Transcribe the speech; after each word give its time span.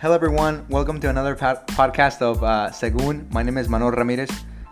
Hello, 0.00 0.14
everyone. 0.14 0.64
Welcome 0.70 0.98
to 1.00 1.10
another 1.10 1.36
pod- 1.36 1.66
podcast 1.66 2.22
of 2.22 2.42
uh, 2.42 2.70
Segun. 2.72 3.30
My 3.34 3.42
name 3.42 3.58
is 3.58 3.68
Manuel 3.68 3.90
Ramirez. 3.90 4.30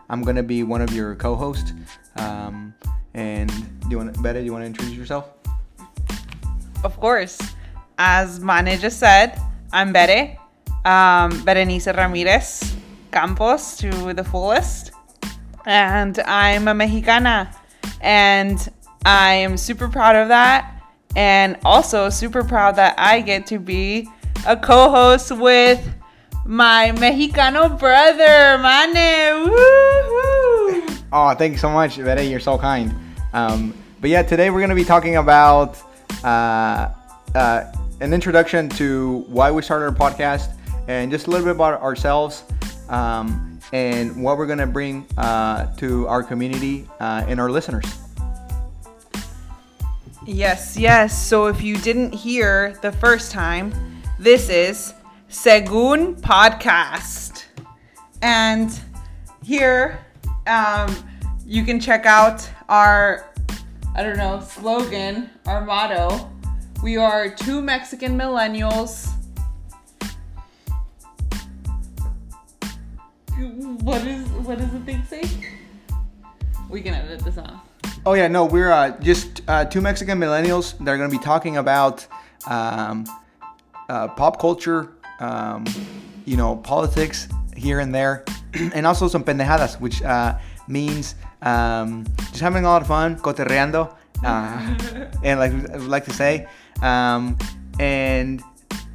I'm 0.09 0.23
gonna 0.23 0.43
be 0.43 0.63
one 0.63 0.81
of 0.81 0.91
your 0.95 1.17
co-hosts. 1.17 1.75
Um, 2.17 2.73
and 3.13 3.51
do 3.83 3.91
you 3.91 3.99
want, 3.99 4.23
Betty? 4.23 4.39
Do 4.39 4.47
you 4.47 4.53
want 4.55 4.63
to 4.63 4.67
introduce 4.69 4.97
yourself? 4.97 5.29
Of 6.83 6.99
course. 6.99 7.37
As 7.99 8.41
Mane 8.41 8.79
just 8.79 8.99
said, 8.99 9.39
I'm 9.71 9.93
Bere, 9.93 10.39
um, 10.87 11.45
Berenice 11.45 11.89
Ramirez 11.89 12.75
Campos 13.13 13.77
to 13.85 14.15
the 14.15 14.25
fullest. 14.25 14.93
And 15.67 16.19
I'm 16.21 16.69
a 16.69 16.73
Mexicana. 16.73 17.55
And 18.01 18.67
I 19.05 19.35
am 19.35 19.59
super 19.59 19.89
proud 19.91 20.17
of 20.17 20.29
that. 20.29 20.83
And 21.17 21.59
also 21.67 22.09
super 22.09 22.43
proud 22.43 22.77
that 22.77 22.95
I 22.97 23.21
get 23.21 23.47
to 23.49 23.59
be 23.59 24.09
a 24.47 24.57
co 24.57 24.91
host 24.91 25.33
with 25.33 25.87
my 26.45 26.93
Mexicano 26.97 27.79
brother, 27.79 28.59
Mane. 28.59 29.49
Woohoo! 29.49 31.03
Oh, 31.13 31.35
thank 31.35 31.53
you 31.53 31.59
so 31.59 31.71
much, 31.71 31.97
Betty. 31.99 32.27
You're 32.27 32.41
so 32.41 32.59
kind. 32.59 32.95
Um, 33.33 33.75
but 34.01 34.11
yeah, 34.11 34.23
today 34.23 34.51
we're 34.51 34.61
gonna 34.61 34.75
be 34.75 34.85
talking 34.85 35.17
about 35.17 35.79
uh, 36.25 36.91
uh, 37.35 37.73
an 38.01 38.15
introduction 38.15 38.69
to 38.71 39.25
why 39.29 39.51
we 39.51 39.63
started 39.63 39.87
our 39.87 40.11
podcast 40.11 40.55
and 40.89 41.11
just 41.11 41.27
a 41.27 41.31
little 41.31 41.45
bit 41.45 41.55
about 41.55 41.81
ourselves 41.83 42.45
um, 42.89 43.61
and 43.73 44.23
what 44.23 44.39
we're 44.39 44.47
gonna 44.47 44.67
bring 44.67 45.07
uh, 45.19 45.75
to 45.77 46.07
our 46.09 46.23
community 46.23 46.89
uh, 47.01 47.25
and 47.27 47.41
our 47.41 47.51
listeners. 47.51 47.85
Yes, 50.27 50.77
yes. 50.77 51.19
So 51.19 51.47
if 51.47 51.63
you 51.63 51.77
didn't 51.79 52.13
hear 52.13 52.79
the 52.83 52.93
first 52.93 53.33
time, 53.33 53.73
this 54.19 54.49
is 54.49 54.95
Segun 55.31 56.21
Podcast. 56.21 57.45
And 58.21 58.79
here 59.45 60.05
um, 60.49 60.93
you 61.47 61.65
can 61.65 61.79
check 61.79 62.05
out 62.05 62.49
our, 62.69 63.33
I 63.95 64.03
don't 64.03 64.17
know, 64.17 64.41
slogan, 64.41 65.31
our 65.47 65.65
motto. 65.65 66.31
We 66.83 66.97
are 66.97 67.29
two 67.31 67.63
Mexican 67.63 68.19
millennials. 68.19 69.09
What 73.83 74.05
is 74.05 74.27
what 74.29 74.59
does 74.59 74.73
the 74.73 74.81
thing 74.81 75.05
say? 75.05 75.23
We 76.69 76.83
can 76.83 76.95
edit 76.95 77.21
this 77.21 77.39
out. 77.39 77.61
Oh 78.05 78.15
yeah, 78.15 78.27
no, 78.27 78.47
we're 78.47 78.73
uh, 78.73 78.99
just 78.99 79.43
uh, 79.47 79.65
two 79.65 79.81
Mexican 79.81 80.19
millennials 80.19 80.77
that 80.79 80.89
are 80.89 80.99
gonna 80.99 81.09
be 81.09 81.19
talking 81.19 81.57
about 81.57 82.05
um, 82.49 83.07
uh, 83.89 84.09
pop 84.09 84.39
culture, 84.39 84.93
um, 85.21 85.65
you 86.25 86.37
know, 86.37 86.57
politics 86.57 87.29
here 87.57 87.81
and 87.81 87.95
there, 87.95 88.25
and 88.75 88.87
also 88.87 89.09
some 89.09 89.25
pendejadas, 89.25 89.81
which 89.81 90.03
uh, 90.03 90.39
means 90.69 91.15
um, 91.43 92.05
just 92.31 92.41
having 92.41 92.65
a 92.65 92.69
lot 92.69 92.83
of 92.83 92.89
fun, 92.89 93.17
coterreando, 93.17 93.95
uh, 94.25 95.09
and 95.25 95.41
like 95.41 95.53
I 95.53 95.79
would 95.79 95.89
like 95.89 96.05
to 96.05 96.13
say, 96.13 96.47
um, 96.83 97.37
and 97.79 98.43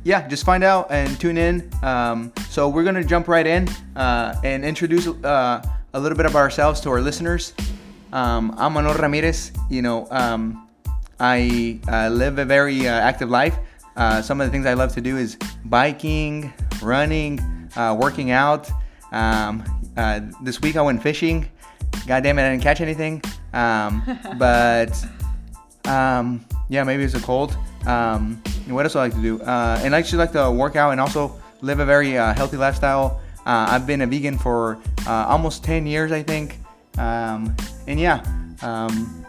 yeah, 0.04 0.28
just 0.28 0.46
find 0.46 0.64
out 0.64 0.92
and 0.92 1.20
tune 1.20 1.38
in. 1.38 1.70
Um, 1.82 2.32
so 2.50 2.70
we're 2.70 2.84
gonna 2.84 3.04
jump 3.04 3.28
right 3.28 3.48
in 3.48 3.68
uh, 3.96 4.36
and 4.44 4.64
introduce 4.64 5.08
uh, 5.08 5.62
a 5.94 6.00
little 6.00 6.18
bit 6.18 6.26
of 6.26 6.36
ourselves 6.36 6.82
to 6.82 6.90
our 6.90 7.02
listeners. 7.02 7.54
Um, 8.12 8.54
I'm 8.58 8.74
Manuel 8.74 8.96
Ramirez. 8.96 9.52
You 9.70 9.82
know, 9.82 10.08
um, 10.12 10.68
I 11.20 11.80
uh, 11.88 12.10
live 12.10 12.38
a 12.38 12.46
very 12.46 12.88
uh, 12.88 12.92
active 12.92 13.30
life. 13.30 13.58
Uh, 13.96 14.22
some 14.22 14.42
of 14.42 14.48
the 14.48 14.52
things 14.52 14.66
I 14.66 14.74
love 14.74 14.94
to 14.94 15.02
do 15.02 15.18
is 15.18 15.38
biking, 15.66 16.54
running, 16.82 17.40
uh, 17.76 17.96
working 18.00 18.32
out. 18.32 18.70
Um, 19.12 19.64
uh, 19.96 20.22
this 20.42 20.62
week 20.62 20.76
I 20.76 20.82
went 20.82 21.02
fishing. 21.02 21.50
God 22.08 22.24
damn 22.24 22.40
it, 22.40 22.48
I 22.48 22.52
didn't 22.52 22.64
catch 22.64 22.82
anything. 22.82 23.22
Um, 23.54 24.04
but 24.38 25.06
um, 25.86 26.46
yeah, 26.70 26.84
maybe 26.84 27.04
it's 27.04 27.14
a 27.14 27.22
cold. 27.22 27.56
Um, 27.86 28.42
what 28.68 28.86
else 28.86 28.94
do 28.94 29.00
I 29.00 29.04
like 29.04 29.14
to 29.14 29.22
do? 29.22 29.42
Uh, 29.42 29.80
and 29.84 29.96
I 29.96 30.00
actually 30.00 30.20
like 30.20 30.32
to 30.32 30.50
work 30.50 30.76
out 30.76 30.92
and 30.92 31.02
also 31.02 31.40
live 31.62 31.80
a 31.80 31.86
very 31.86 32.18
uh, 32.18 32.34
healthy 32.34 32.58
lifestyle. 32.58 33.22
Uh, 33.46 33.68
I've 33.70 33.86
been 33.86 34.02
a 34.02 34.08
vegan 34.08 34.38
for 34.38 34.80
uh, 35.06 35.26
almost 35.28 35.64
10 35.64 35.86
years, 35.86 36.12
I 36.12 36.24
think. 36.24 36.60
Um, 36.98 37.56
and 37.88 38.00
yeah, 38.00 38.24
um, 38.62 39.26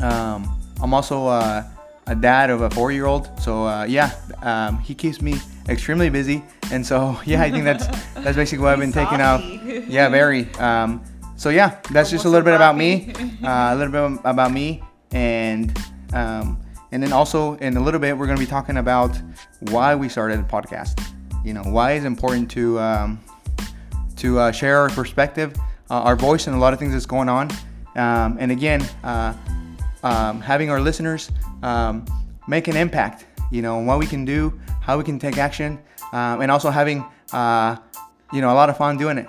um, 0.00 0.60
I'm 0.80 0.94
also 0.94 1.26
uh, 1.26 1.64
a 2.06 2.14
dad 2.14 2.50
of 2.50 2.60
a 2.60 2.70
four-year-old. 2.70 3.30
So 3.40 3.66
uh, 3.66 3.84
yeah, 3.84 4.12
um, 4.42 4.78
he 4.78 4.94
keeps 4.94 5.20
me 5.22 5.36
extremely 5.68 6.10
busy. 6.10 6.42
And 6.70 6.84
so 6.84 7.18
yeah, 7.26 7.42
I 7.42 7.50
think 7.50 7.64
that's 7.64 7.86
that's 8.14 8.36
basically 8.36 8.64
what 8.64 8.72
I've 8.72 8.78
been 8.86 8.92
taking 8.92 9.20
out. 9.20 9.42
Yeah, 9.88 10.08
very. 10.08 10.52
Um, 10.54 11.02
so 11.36 11.50
yeah, 11.50 11.80
that's 11.90 12.10
just 12.10 12.24
a 12.24 12.28
little 12.28 12.44
bit 12.44 12.54
about 12.54 12.76
me, 12.76 13.12
uh, 13.42 13.70
a 13.72 13.76
little 13.76 13.92
bit 13.92 14.20
about 14.24 14.52
me, 14.52 14.82
and 15.12 15.76
um, 16.12 16.60
and 16.92 17.02
then 17.02 17.12
also 17.12 17.54
in 17.56 17.76
a 17.76 17.80
little 17.80 18.00
bit 18.00 18.16
we're 18.16 18.26
gonna 18.26 18.38
be 18.38 18.46
talking 18.46 18.76
about 18.76 19.20
why 19.70 19.94
we 19.94 20.08
started 20.08 20.38
the 20.38 20.44
podcast. 20.44 21.00
You 21.44 21.52
know, 21.52 21.62
why 21.62 21.92
it's 21.92 22.06
important 22.06 22.50
to 22.52 22.78
um, 22.78 23.20
to 24.16 24.38
uh, 24.38 24.52
share 24.52 24.78
our 24.78 24.88
perspective, 24.90 25.54
uh, 25.90 26.00
our 26.00 26.16
voice, 26.16 26.46
and 26.46 26.56
a 26.56 26.58
lot 26.58 26.72
of 26.72 26.78
things 26.78 26.92
that's 26.92 27.06
going 27.06 27.28
on. 27.28 27.50
Um, 27.96 28.38
and 28.40 28.50
again, 28.50 28.82
uh, 29.02 29.34
um, 30.04 30.40
having 30.40 30.70
our 30.70 30.80
listeners 30.80 31.32
um, 31.62 32.04
make 32.46 32.68
an 32.68 32.76
impact. 32.76 33.26
You 33.50 33.62
know, 33.62 33.78
what 33.78 33.98
we 33.98 34.06
can 34.06 34.24
do, 34.24 34.58
how 34.80 34.96
we 34.96 35.04
can 35.04 35.18
take 35.18 35.38
action, 35.38 35.78
um, 36.12 36.40
and 36.40 36.50
also 36.50 36.70
having 36.70 37.04
uh, 37.32 37.76
you 38.32 38.40
know 38.40 38.52
a 38.52 38.54
lot 38.54 38.70
of 38.70 38.76
fun 38.76 38.96
doing 38.96 39.18
it. 39.18 39.26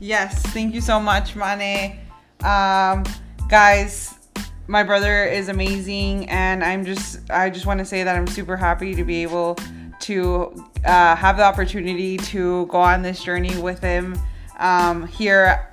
Yes, 0.00 0.42
thank 0.46 0.74
you 0.74 0.80
so 0.80 0.98
much, 0.98 1.36
Mane. 1.36 2.00
Um, 2.42 3.04
guys, 3.48 4.14
my 4.66 4.82
brother 4.82 5.24
is 5.24 5.48
amazing, 5.48 6.28
and 6.28 6.64
I'm 6.64 6.84
just 6.84 7.30
I 7.30 7.50
just 7.50 7.66
want 7.66 7.78
to 7.78 7.84
say 7.84 8.02
that 8.02 8.16
I'm 8.16 8.26
super 8.26 8.56
happy 8.56 8.94
to 8.94 9.04
be 9.04 9.22
able 9.22 9.56
to 10.00 10.64
uh, 10.84 11.16
have 11.16 11.36
the 11.36 11.44
opportunity 11.44 12.16
to 12.16 12.66
go 12.66 12.78
on 12.78 13.02
this 13.02 13.22
journey 13.22 13.56
with 13.58 13.80
him 13.80 14.18
um, 14.58 15.06
here 15.06 15.72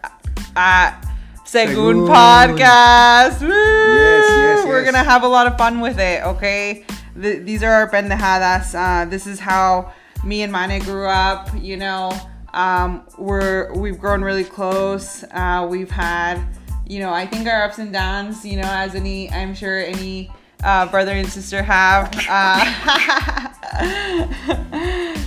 at 0.55 1.10
Segun 1.51 1.75
Segun. 1.75 2.07
Podcast. 2.07 3.41
Woo! 3.41 3.49
yes, 3.49 4.25
yes, 4.29 4.65
We're 4.65 4.83
yes. 4.83 4.85
gonna 4.85 5.03
have 5.03 5.23
a 5.23 5.27
lot 5.27 5.47
of 5.47 5.57
fun 5.57 5.81
with 5.81 5.99
it. 5.99 6.23
Okay, 6.23 6.85
Th- 7.21 7.43
these 7.43 7.61
are 7.61 7.73
our 7.73 7.89
pendejadas. 7.89 8.73
Uh, 8.73 9.03
this 9.09 9.27
is 9.27 9.37
how 9.37 9.91
me 10.23 10.43
and 10.43 10.51
Mane 10.53 10.79
grew 10.79 11.07
up. 11.07 11.49
You 11.59 11.75
know, 11.75 12.17
um, 12.53 13.05
we're 13.17 13.73
we've 13.73 13.99
grown 13.99 14.21
really 14.21 14.45
close. 14.45 15.25
Uh, 15.29 15.67
we've 15.69 15.91
had, 15.91 16.41
you 16.87 17.01
know, 17.01 17.11
I 17.11 17.25
think 17.25 17.45
our 17.49 17.63
ups 17.63 17.79
and 17.79 17.91
downs. 17.91 18.45
You 18.45 18.61
know, 18.61 18.69
as 18.69 18.95
any, 18.95 19.29
I'm 19.29 19.53
sure 19.53 19.77
any 19.77 20.31
uh, 20.63 20.85
brother 20.85 21.11
and 21.11 21.27
sister 21.27 21.61
have. 21.61 22.15
Uh, 22.29 22.63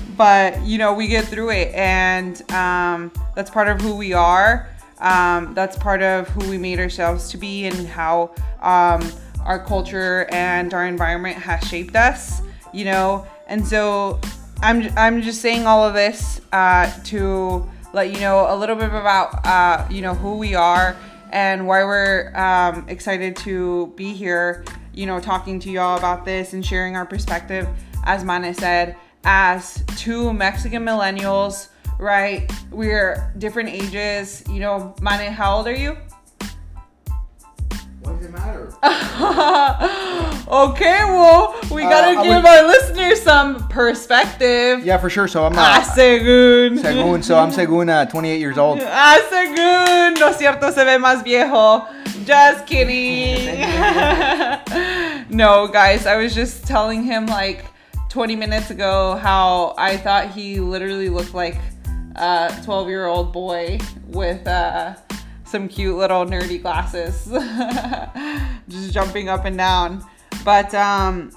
but 0.16 0.62
you 0.64 0.78
know, 0.78 0.94
we 0.94 1.06
get 1.06 1.26
through 1.26 1.50
it, 1.50 1.74
and 1.74 2.40
um, 2.50 3.12
that's 3.36 3.50
part 3.50 3.68
of 3.68 3.82
who 3.82 3.94
we 3.94 4.14
are. 4.14 4.70
Um, 5.04 5.54
that's 5.54 5.76
part 5.76 6.02
of 6.02 6.28
who 6.28 6.48
we 6.48 6.58
made 6.58 6.80
ourselves 6.80 7.30
to 7.30 7.36
be, 7.36 7.66
and 7.66 7.86
how 7.86 8.34
um, 8.62 9.06
our 9.44 9.62
culture 9.62 10.26
and 10.32 10.72
our 10.72 10.86
environment 10.86 11.36
has 11.36 11.62
shaped 11.68 11.94
us. 11.94 12.40
You 12.72 12.86
know, 12.86 13.26
and 13.46 13.64
so 13.64 14.18
I'm 14.62 14.88
I'm 14.96 15.22
just 15.22 15.42
saying 15.42 15.66
all 15.66 15.84
of 15.84 15.94
this 15.94 16.40
uh, 16.52 16.90
to 17.04 17.68
let 17.92 18.12
you 18.12 18.18
know 18.18 18.46
a 18.48 18.56
little 18.56 18.76
bit 18.76 18.88
about 18.88 19.46
uh, 19.46 19.86
you 19.90 20.00
know 20.00 20.14
who 20.14 20.38
we 20.38 20.54
are 20.54 20.96
and 21.30 21.66
why 21.66 21.84
we're 21.84 22.34
um, 22.34 22.88
excited 22.88 23.36
to 23.36 23.92
be 23.96 24.14
here. 24.14 24.64
You 24.94 25.06
know, 25.06 25.20
talking 25.20 25.60
to 25.60 25.70
y'all 25.70 25.98
about 25.98 26.24
this 26.24 26.54
and 26.54 26.64
sharing 26.64 26.96
our 26.96 27.04
perspective, 27.04 27.68
as 28.04 28.24
Mane 28.24 28.54
said, 28.54 28.96
as 29.24 29.84
two 29.96 30.32
Mexican 30.32 30.84
millennials. 30.84 31.68
Right, 31.98 32.50
we're 32.70 33.32
different 33.38 33.68
ages. 33.70 34.42
You 34.50 34.60
know, 34.60 34.94
Mane, 35.00 35.32
how 35.32 35.56
old 35.58 35.66
are 35.68 35.74
you? 35.74 35.96
What 38.02 38.18
does 38.18 38.26
it 38.26 38.32
matter? 38.32 38.68
okay, 40.48 41.04
well, 41.04 41.54
we 41.70 41.82
gotta 41.82 42.18
Uh, 42.18 42.22
give 42.22 42.34
would- 42.34 42.44
our 42.46 42.62
listeners 42.66 43.22
some 43.22 43.66
perspective. 43.68 44.84
Yeah, 44.84 44.98
for 44.98 45.08
sure. 45.08 45.26
So 45.28 45.46
I'm 45.46 45.54
Ah, 45.56 45.80
uh, 45.80 45.84
según. 45.94 46.78
Segun. 46.82 47.22
So 47.24 47.38
I'm 47.38 47.50
Segun, 47.50 47.88
uh, 47.88 48.04
28 48.06 48.40
years 48.40 48.58
old. 48.58 48.80
Ah, 48.82 49.18
según. 49.30 50.18
No 50.20 50.32
cierto, 50.32 50.70
se 50.72 50.84
ve 50.84 50.98
más 50.98 51.22
viejo. 51.24 51.86
Just 52.26 52.66
kidding. 52.66 53.60
no, 55.30 55.66
guys, 55.68 56.06
I 56.06 56.16
was 56.16 56.34
just 56.34 56.66
telling 56.66 57.04
him 57.04 57.26
like 57.26 57.64
20 58.10 58.36
minutes 58.36 58.70
ago 58.70 59.16
how 59.16 59.74
I 59.78 59.96
thought 59.96 60.30
he 60.30 60.60
literally 60.60 61.08
looked 61.08 61.34
like 61.34 61.56
a 62.16 62.54
12 62.64 62.88
year 62.88 63.06
old 63.06 63.32
boy 63.32 63.78
with 64.08 64.46
uh, 64.46 64.94
some 65.44 65.68
cute 65.68 65.96
little 65.96 66.24
nerdy 66.24 66.60
glasses, 66.60 67.26
just 68.68 68.92
jumping 68.92 69.28
up 69.28 69.44
and 69.44 69.56
down. 69.56 70.04
But 70.44 70.74
um, 70.74 71.30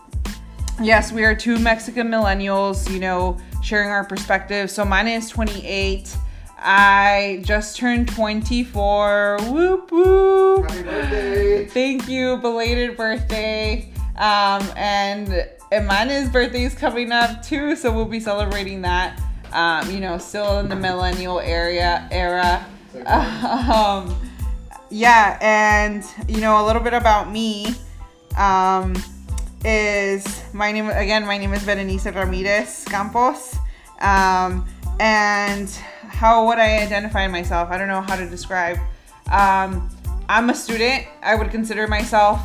yes, 0.81 1.12
we 1.12 1.24
are 1.24 1.35
two 1.35 1.59
Mexican 1.59 2.09
millennials, 2.09 2.91
you 2.91 3.00
know, 3.00 3.38
sharing 3.62 3.89
our 3.89 4.03
perspectives. 4.03 4.74
So 4.74 4.85
mine 4.85 5.07
is 5.07 5.29
28. 5.29 6.18
I 6.59 7.44
just 7.45 7.77
turned 7.77 8.07
24. 8.07 9.38
Whoop 9.50 9.91
whoop. 9.91 10.69
Happy 10.69 10.83
birthday. 10.83 11.65
Thank 11.65 12.07
you, 12.07 12.38
belated 12.38 12.97
birthday. 12.97 13.91
Um, 14.15 14.63
and 14.75 15.47
Emana's 15.71 16.29
birthday 16.29 16.63
is 16.63 16.74
coming 16.74 17.12
up 17.12 17.44
too, 17.44 17.75
so 17.75 17.91
we'll 17.94 18.06
be 18.06 18.19
celebrating 18.19 18.81
that. 18.81 19.21
Um, 19.57 19.89
you 19.89 20.00
know, 20.00 20.19
still 20.19 20.59
in 20.59 20.69
the 20.69 20.75
millennial 20.75 21.39
area 21.39 22.07
era. 22.12 22.63
Um, 23.06 24.15
yeah, 24.89 25.38
and 25.42 26.04
you 26.27 26.42
know, 26.42 26.63
a 26.63 26.65
little 26.65 26.81
bit 26.81 26.94
about 26.94 27.31
me 27.31 27.74
um, 28.38 28.95
is 29.65 30.44
my 30.54 30.71
name 30.71 30.89
again. 30.89 31.25
My 31.25 31.38
name 31.38 31.54
is 31.54 31.63
Berenice 31.63 32.06
Ramirez 32.06 32.86
Campos, 32.86 33.57
um, 34.00 34.65
and 35.00 35.69
how 36.07 36.48
would 36.48 36.60
I 36.60 36.83
identify 36.83 37.27
myself? 37.27 37.69
I 37.69 37.77
don't 37.77 37.88
know 37.88 38.01
how 38.01 38.15
to 38.15 38.30
describe. 38.30 38.77
Um, 39.31 39.89
I'm 40.30 40.50
a 40.50 40.56
student. 40.56 41.06
I 41.24 41.36
would 41.36 41.50
consider 41.50 41.88
myself, 41.88 42.39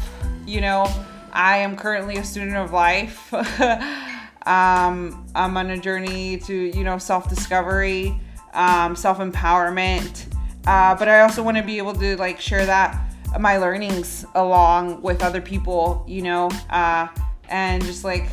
you 0.47 0.61
know, 0.61 0.87
I 1.33 1.59
am 1.59 1.77
currently 1.77 2.17
a 2.17 2.25
student 2.25 2.57
of 2.57 2.73
life. 2.73 3.33
um, 4.47 5.27
I'm 5.35 5.57
on 5.57 5.71
a 5.71 5.79
journey 5.79 6.39
to, 6.39 6.55
you 6.55 6.85
know, 6.85 6.99
self 6.99 7.29
discovery, 7.29 8.21
um, 8.55 8.97
self 8.97 9.19
empowerment. 9.19 10.27
Uh, 10.67 10.95
but 10.95 11.09
I 11.09 11.21
also 11.21 11.43
want 11.43 11.57
to 11.57 11.63
be 11.63 11.79
able 11.79 11.95
to 11.95 12.17
like 12.17 12.41
share 12.41 12.67
that 12.67 13.13
my 13.39 13.57
learnings 13.57 14.25
along 14.35 15.03
with 15.03 15.23
other 15.23 15.41
people, 15.41 16.05
you 16.07 16.23
know, 16.23 16.51
uh, 16.71 17.09
and 17.49 17.83
just 17.83 18.05
like 18.05 18.29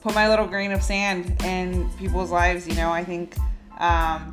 put 0.00 0.14
my 0.14 0.28
little 0.28 0.46
grain 0.46 0.72
of 0.72 0.82
sand 0.82 1.42
in 1.44 1.88
people's 1.98 2.30
lives. 2.30 2.66
You 2.66 2.74
know, 2.74 2.90
I 2.90 3.04
think, 3.04 3.36
um, 3.78 4.32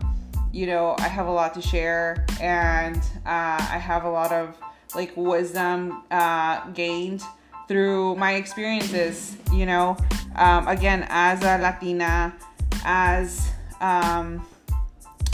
you 0.51 0.65
know, 0.65 0.95
I 0.99 1.07
have 1.07 1.27
a 1.27 1.31
lot 1.31 1.53
to 1.55 1.61
share, 1.61 2.25
and 2.41 2.97
uh, 3.25 3.57
I 3.59 3.77
have 3.77 4.05
a 4.05 4.09
lot 4.09 4.31
of 4.31 4.57
like 4.95 5.11
wisdom 5.15 6.03
uh, 6.11 6.67
gained 6.71 7.23
through 7.67 8.15
my 8.15 8.33
experiences. 8.33 9.35
You 9.51 9.65
know, 9.65 9.97
um, 10.37 10.67
again, 10.67 11.05
as 11.09 11.41
a 11.41 11.57
Latina, 11.57 12.35
as 12.85 13.51
um, 13.81 14.45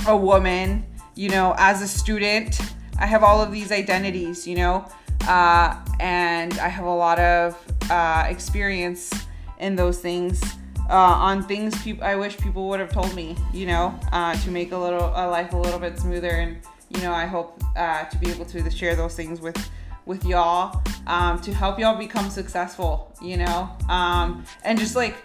a 0.08 0.16
woman, 0.16 0.86
you 1.16 1.30
know, 1.30 1.54
as 1.58 1.82
a 1.82 1.88
student, 1.88 2.60
I 3.00 3.06
have 3.06 3.24
all 3.24 3.42
of 3.42 3.52
these 3.52 3.72
identities, 3.72 4.48
you 4.48 4.56
know, 4.56 4.86
uh, 5.28 5.76
and 6.00 6.54
I 6.60 6.68
have 6.68 6.86
a 6.86 6.94
lot 6.94 7.20
of 7.20 7.58
uh, 7.90 8.26
experience 8.28 9.12
in 9.60 9.76
those 9.76 10.00
things. 10.00 10.42
Uh, 10.90 10.96
on 10.96 11.42
things 11.42 11.82
people 11.82 12.04
I 12.04 12.16
wish 12.16 12.38
people 12.38 12.68
would 12.68 12.82
have 12.82 12.92
told 12.92 13.16
me, 13.16 13.38
you 13.54 13.66
know, 13.66 13.98
uh, 14.12 14.36
to 14.36 14.52
make 14.52 14.74
a 14.74 14.78
little 14.78 15.14
a 15.16 15.26
life 15.30 15.54
a 15.54 15.58
little 15.58 15.80
bit 15.80 15.98
smoother, 15.98 16.30
and 16.30 16.58
you 16.90 17.02
know, 17.02 17.14
I 17.14 17.26
hope 17.26 17.64
uh, 17.78 18.04
to 18.04 18.18
be 18.18 18.30
able 18.30 18.46
to 18.46 18.70
share 18.70 18.96
those 18.96 19.16
things 19.16 19.40
with 19.40 19.58
with 20.06 20.26
y'all 20.26 20.82
um, 21.08 21.40
to 21.42 21.54
help 21.54 21.80
y'all 21.80 21.98
become 21.98 22.30
successful, 22.30 23.16
you 23.22 23.38
know, 23.38 23.70
um, 23.90 24.46
and 24.64 24.78
just 24.78 24.96
like 24.96 25.16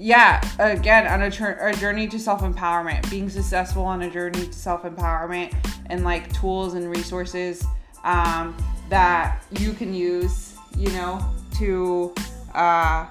yeah, 0.00 0.40
again, 0.60 1.08
on 1.08 1.22
a, 1.22 1.30
tr- 1.30 1.58
a 1.60 1.74
journey 1.74 2.06
to 2.06 2.20
self 2.20 2.42
empowerment, 2.42 3.10
being 3.10 3.28
successful 3.28 3.82
on 3.82 4.02
a 4.02 4.10
journey 4.10 4.46
to 4.46 4.52
self 4.52 4.84
empowerment, 4.84 5.52
and 5.86 6.04
like 6.04 6.32
tools 6.32 6.74
and 6.74 6.88
resources 6.88 7.64
um, 8.04 8.56
that 8.90 9.42
you 9.58 9.72
can 9.72 9.92
use, 9.92 10.54
you 10.76 10.88
know, 10.92 11.20
to 11.58 12.14
uh, 12.54 13.06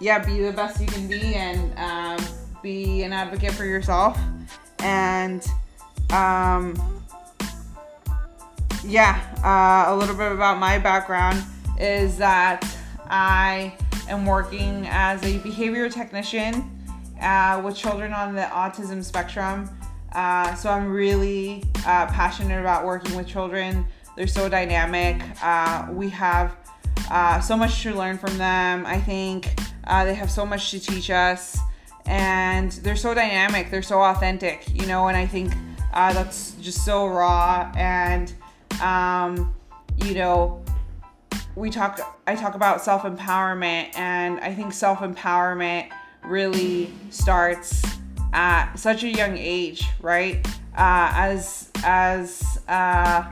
yeah, 0.00 0.24
be 0.24 0.40
the 0.40 0.52
best 0.52 0.80
you 0.80 0.86
can 0.86 1.08
be 1.08 1.34
and 1.34 1.76
um, 1.76 2.24
be 2.62 3.02
an 3.02 3.12
advocate 3.12 3.52
for 3.52 3.64
yourself. 3.64 4.16
And 4.78 5.44
um, 6.12 6.97
yeah, 8.84 9.20
uh, 9.44 9.92
a 9.92 9.96
little 9.96 10.14
bit 10.14 10.32
about 10.32 10.58
my 10.58 10.78
background 10.78 11.42
is 11.78 12.16
that 12.18 12.64
I 13.08 13.74
am 14.08 14.24
working 14.26 14.86
as 14.88 15.22
a 15.24 15.38
behavior 15.38 15.88
technician 15.88 16.70
uh, 17.20 17.60
with 17.64 17.76
children 17.76 18.12
on 18.12 18.34
the 18.34 18.42
autism 18.42 19.02
spectrum. 19.02 19.68
Uh, 20.12 20.54
so 20.54 20.70
I'm 20.70 20.90
really 20.90 21.64
uh, 21.78 22.06
passionate 22.06 22.60
about 22.60 22.84
working 22.84 23.14
with 23.16 23.26
children. 23.26 23.84
They're 24.16 24.26
so 24.26 24.48
dynamic. 24.48 25.22
Uh, 25.42 25.88
we 25.90 26.08
have 26.10 26.56
uh, 27.10 27.40
so 27.40 27.56
much 27.56 27.82
to 27.82 27.94
learn 27.94 28.18
from 28.18 28.36
them. 28.38 28.86
I 28.86 28.98
think 29.00 29.54
they 29.86 30.14
have 30.14 30.30
so 30.30 30.44
much 30.44 30.70
to 30.70 30.80
teach 30.80 31.10
us, 31.10 31.58
and 32.06 32.72
they're 32.72 32.96
so 32.96 33.14
dynamic. 33.14 33.70
They're 33.70 33.82
so 33.82 34.00
authentic, 34.00 34.68
you 34.72 34.86
know. 34.86 35.08
And 35.08 35.16
I 35.16 35.26
think 35.26 35.52
that's 35.92 36.52
just 36.52 36.84
so 36.84 37.06
raw. 37.06 37.70
And 37.76 38.32
um, 38.80 39.54
you 39.98 40.14
know, 40.14 40.62
we 41.56 41.70
talk 41.70 42.20
I 42.26 42.34
talk 42.34 42.54
about 42.54 42.82
self-empowerment 42.82 43.96
and 43.96 44.38
I 44.40 44.54
think 44.54 44.72
self-empowerment 44.72 45.90
really 46.24 46.92
starts 47.10 47.82
at 48.32 48.74
such 48.76 49.02
a 49.02 49.08
young 49.08 49.36
age, 49.36 49.88
right? 50.00 50.46
Uh, 50.76 51.10
as 51.14 51.70
as 51.84 52.62
uh, 52.68 53.24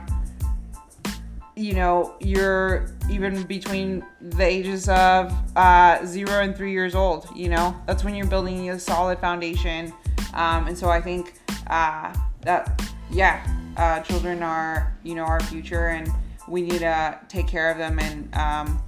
you 1.55 1.73
know, 1.73 2.15
you're 2.19 2.93
even 3.09 3.43
between 3.43 4.05
the 4.21 4.43
ages 4.43 4.87
of 4.89 5.33
uh, 5.55 6.05
zero 6.05 6.41
and 6.41 6.55
three 6.55 6.71
years 6.71 6.93
old. 6.93 7.27
You 7.35 7.49
know, 7.49 7.75
that's 7.87 8.03
when 8.03 8.13
you're 8.13 8.27
building 8.27 8.69
a 8.69 8.79
solid 8.79 9.19
foundation. 9.19 9.91
Um, 10.33 10.67
and 10.67 10.77
so 10.77 10.89
I 10.89 11.01
think 11.01 11.39
uh, 11.67 12.13
that 12.41 12.81
yeah, 13.09 13.45
uh, 13.77 14.01
children 14.01 14.43
are 14.43 14.97
you 15.03 15.15
know 15.15 15.23
our 15.23 15.39
future 15.39 15.89
and 15.89 16.09
we 16.47 16.61
need 16.61 16.79
to 16.79 17.19
take 17.27 17.47
care 17.47 17.71
of 17.71 17.77
them 17.77 17.99
and 17.99 18.33
um, 18.35 18.81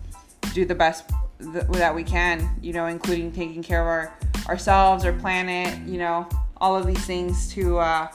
do 0.53 0.65
the 0.65 0.75
best 0.75 1.09
th- 1.39 1.65
that 1.71 1.93
we 1.93 2.03
can, 2.03 2.49
you 2.61 2.73
know, 2.73 2.87
including 2.87 3.31
taking 3.31 3.63
care 3.63 3.81
of 3.81 3.87
our 3.87 4.13
ourselves, 4.47 5.05
our 5.05 5.13
planet, 5.13 5.77
you 5.87 5.99
know, 5.99 6.27
all 6.57 6.75
of 6.75 6.87
these 6.87 7.05
things 7.05 7.53
to 7.53 7.77
uh, 7.77 8.07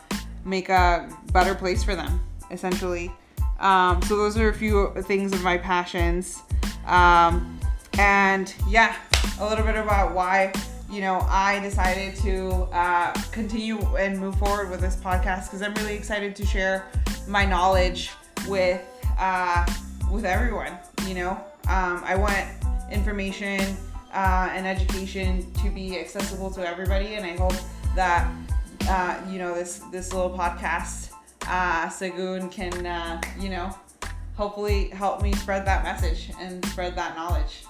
make 0.44 0.69
a 0.69 1.09
better 1.32 1.55
place 1.55 1.85
for 1.85 1.94
them, 1.94 2.21
essentially. 2.50 3.12
Um, 3.61 4.03
so 4.03 4.17
those 4.17 4.37
are 4.37 4.49
a 4.49 4.55
few 4.55 4.93
things 5.03 5.32
of 5.32 5.43
my 5.43 5.56
passions, 5.56 6.43
um, 6.87 7.58
and 7.99 8.53
yeah, 8.69 8.96
a 9.39 9.49
little 9.49 9.65
bit 9.65 9.77
about 9.77 10.13
why 10.13 10.53
you 10.94 11.01
know 11.01 11.27
I 11.29 11.58
decided 11.58 12.15
to 12.17 12.69
uh, 12.72 13.13
continue 13.32 13.79
and 13.96 14.17
move 14.19 14.39
forward 14.39 14.70
with 14.70 14.81
this 14.81 14.94
podcast 14.94 15.46
because 15.46 15.60
I'm 15.60 15.74
really 15.74 15.96
excited 15.96 16.36
to 16.36 16.46
share 16.46 16.86
my 17.27 17.44
knowledge 17.44 18.13
with 18.46 18.81
uh, 19.19 19.67
with 20.10 20.24
everyone. 20.24 20.79
You 21.08 21.15
know, 21.15 21.31
um, 21.69 22.01
I 22.05 22.15
want 22.15 22.46
information 22.93 23.77
uh, 24.13 24.51
and 24.53 24.67
education 24.69 25.53
to 25.55 25.70
be 25.70 25.98
accessible 25.98 26.51
to 26.53 26.67
everybody, 26.67 27.15
and 27.15 27.27
I 27.27 27.36
hope 27.36 27.56
that 27.96 28.31
uh, 28.89 29.20
you 29.29 29.39
know 29.39 29.53
this 29.53 29.81
this 29.91 30.13
little 30.13 30.31
podcast, 30.31 31.10
uh, 31.48 31.89
Segun, 31.89 32.53
can 32.53 32.86
uh, 32.86 33.20
you 33.41 33.48
know 33.48 33.77
hopefully 34.36 34.91
help 34.91 35.22
me 35.22 35.32
spread 35.32 35.67
that 35.67 35.82
message 35.82 36.31
and 36.41 36.65
spread 36.67 36.94
that 36.94 37.17
knowledge. 37.17 37.65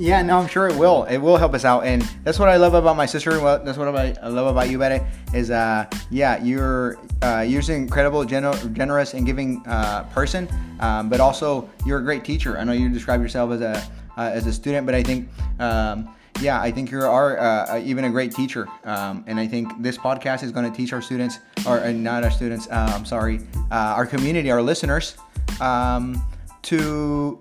Yeah, 0.00 0.22
no, 0.22 0.38
I'm 0.38 0.48
sure 0.48 0.66
it 0.66 0.76
will. 0.76 1.04
It 1.04 1.18
will 1.18 1.36
help 1.36 1.52
us 1.52 1.66
out, 1.66 1.84
and 1.84 2.00
that's 2.24 2.38
what 2.38 2.48
I 2.48 2.56
love 2.56 2.72
about 2.72 2.96
my 2.96 3.04
sister. 3.04 3.38
Well, 3.38 3.62
that's 3.62 3.76
what 3.76 3.94
I 3.94 4.28
love 4.28 4.46
about 4.46 4.70
you, 4.70 4.78
Betty. 4.78 5.04
Is 5.34 5.50
uh, 5.50 5.84
yeah, 6.08 6.42
you're 6.42 6.96
uh, 7.20 7.44
you're 7.46 7.60
an 7.60 7.72
incredible, 7.72 8.24
gener- 8.24 8.72
generous, 8.72 9.12
and 9.12 9.26
giving 9.26 9.62
uh, 9.66 10.04
person, 10.04 10.48
um, 10.80 11.10
but 11.10 11.20
also 11.20 11.68
you're 11.84 11.98
a 11.98 12.02
great 12.02 12.24
teacher. 12.24 12.56
I 12.56 12.64
know 12.64 12.72
you 12.72 12.88
describe 12.88 13.20
yourself 13.20 13.50
as 13.50 13.60
a 13.60 13.76
uh, 14.16 14.30
as 14.32 14.46
a 14.46 14.52
student, 14.54 14.86
but 14.86 14.94
I 14.94 15.02
think. 15.02 15.28
Um, 15.58 16.16
yeah, 16.40 16.58
I 16.58 16.70
think 16.70 16.90
you 16.90 17.02
are 17.02 17.38
uh, 17.38 17.78
even 17.84 18.04
a 18.04 18.10
great 18.10 18.34
teacher, 18.34 18.66
um, 18.84 19.22
and 19.26 19.38
I 19.38 19.46
think 19.46 19.82
this 19.82 19.98
podcast 19.98 20.42
is 20.42 20.50
going 20.50 20.70
to 20.70 20.74
teach 20.74 20.94
our 20.94 21.02
students, 21.02 21.40
or 21.66 21.80
uh, 21.80 21.92
not 21.92 22.24
our 22.24 22.30
students. 22.30 22.66
Uh, 22.68 22.90
I'm 22.94 23.04
sorry, 23.04 23.40
uh, 23.70 23.92
our 23.94 24.06
community, 24.06 24.50
our 24.50 24.62
listeners, 24.62 25.18
um, 25.60 26.22
to 26.62 27.38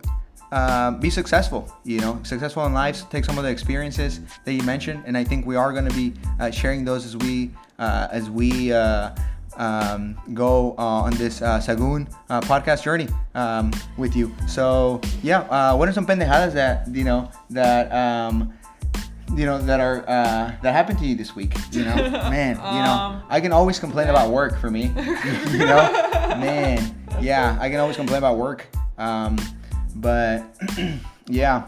uh, 0.51 0.91
be 0.91 1.09
successful. 1.09 1.71
You 1.83 1.99
know, 1.99 2.19
successful 2.23 2.65
in 2.65 2.73
life. 2.73 3.09
Take 3.09 3.25
some 3.25 3.37
of 3.37 3.43
the 3.43 3.49
experiences 3.49 4.19
that 4.45 4.53
you 4.53 4.63
mentioned, 4.63 5.03
and 5.05 5.17
I 5.17 5.23
think 5.23 5.45
we 5.45 5.55
are 5.55 5.71
going 5.71 5.87
to 5.87 5.95
be 5.95 6.13
uh, 6.39 6.51
sharing 6.51 6.85
those 6.85 7.05
as 7.05 7.15
we 7.17 7.51
uh, 7.77 8.07
as 8.11 8.29
we 8.29 8.73
uh, 8.73 9.11
um, 9.57 10.17
go 10.33 10.75
uh, 10.77 11.05
on 11.07 11.13
this 11.15 11.41
uh, 11.41 11.59
Segun 11.59 12.07
podcast 12.29 12.83
journey 12.83 13.07
um, 13.35 13.71
with 13.97 14.15
you. 14.15 14.33
So 14.47 15.01
yeah, 15.23 15.73
what 15.73 15.87
are 15.87 15.93
some 15.93 16.05
pendejadas 16.05 16.53
that 16.53 16.87
you 16.89 17.03
know 17.03 17.29
that 17.51 17.91
um, 17.91 18.53
you 19.35 19.45
know 19.45 19.61
that 19.61 19.79
are 19.79 20.01
that 20.01 20.73
happened 20.73 20.99
to 20.99 21.05
you 21.05 21.15
this 21.15 21.35
week? 21.35 21.53
You 21.71 21.85
know, 21.85 21.95
man, 22.29 22.55
you 22.55 22.83
know, 22.83 22.97
Um, 22.99 23.23
I 23.29 23.39
can 23.39 23.51
always 23.51 23.79
complain 23.79 24.07
about 24.09 24.31
work 24.31 24.57
for 24.59 24.71
me. 24.71 24.83
you 25.51 25.59
know, 25.59 25.87
man, 26.41 26.95
yeah, 27.21 27.57
I 27.61 27.69
can 27.69 27.79
always 27.79 27.95
complain 27.97 28.17
about 28.17 28.37
work. 28.37 28.65
Um, 28.97 29.37
but 29.95 30.43
yeah 31.27 31.67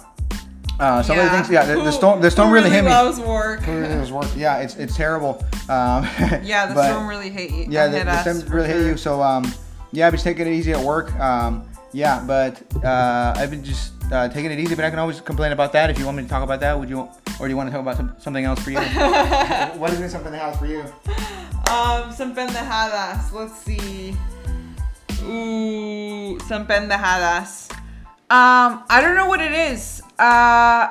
Uh, 0.80 1.04
some 1.04 1.20
of 1.20 1.26
the 1.26 1.30
things, 1.30 1.48
yeah, 1.50 1.64
the, 1.66 1.76
the 1.84 1.92
storm, 1.92 2.22
the 2.22 2.32
storm 2.32 2.48
Who 2.50 2.56
really, 2.56 2.72
hit 2.72 2.84
me. 2.84 2.90
loves 2.90 3.20
work. 3.20 3.62
It 3.68 4.00
was 4.00 4.12
work. 4.12 4.26
Yeah, 4.36 4.64
it's 4.66 4.76
it's 4.78 4.96
terrible. 4.98 5.38
Um, 5.70 6.08
Yeah, 6.42 6.66
the 6.66 6.74
but- 6.74 6.90
storm 6.90 7.06
really 7.08 7.30
hit 7.30 7.52
you. 7.52 7.66
Yeah, 7.70 7.86
the, 7.88 7.98
hit 8.00 8.06
the 8.06 8.12
us 8.14 8.22
storm 8.26 8.42
for 8.42 8.56
really 8.56 8.70
hit 8.74 8.86
you. 8.88 8.98
So 8.98 9.22
um, 9.22 9.46
yeah, 9.92 10.08
I've 10.08 10.14
been 10.14 10.22
taking 10.22 10.48
it 10.48 10.54
easy 10.54 10.72
at 10.74 10.80
work. 10.84 11.14
Um, 11.20 11.70
yeah, 11.94 12.24
but 12.26 12.64
uh, 12.84 13.36
I've 13.38 13.52
been 13.52 13.64
just 13.64 13.94
uh, 14.12 14.28
taking 14.30 14.50
it 14.50 14.58
easy. 14.60 14.74
But 14.74 14.86
I 14.86 14.90
can 14.90 14.98
always 14.98 15.22
complain 15.22 15.52
about 15.52 15.72
that. 15.74 15.92
If 15.92 16.00
you 16.00 16.06
want 16.06 16.18
me 16.18 16.24
to 16.24 16.30
talk 16.30 16.42
about 16.42 16.60
that, 16.62 16.74
would 16.80 16.90
you? 16.90 17.06
Or 17.40 17.46
do 17.46 17.50
you 17.54 17.58
want 17.58 17.70
to 17.70 17.74
talk 17.76 17.82
about 17.86 17.98
some, 17.98 18.16
something 18.18 18.46
else 18.46 18.60
for 18.64 18.72
you? 18.72 18.78
what 19.78 19.90
has 19.92 20.00
been 20.00 20.10
something 20.10 20.34
else 20.34 20.58
for 20.58 20.66
you? 20.66 20.82
Um, 21.70 22.10
some 22.12 22.34
pendejadas. 22.34 23.32
Let's 23.34 23.54
see. 23.62 24.16
Ooh, 25.30 26.40
some 26.48 26.66
pendejadas. 26.66 27.70
Um, 28.32 28.86
I 28.90 29.02
don't 29.02 29.16
know 29.18 29.26
what 29.28 29.42
it 29.42 29.52
is. 29.52 30.02
Uh, 30.18 30.88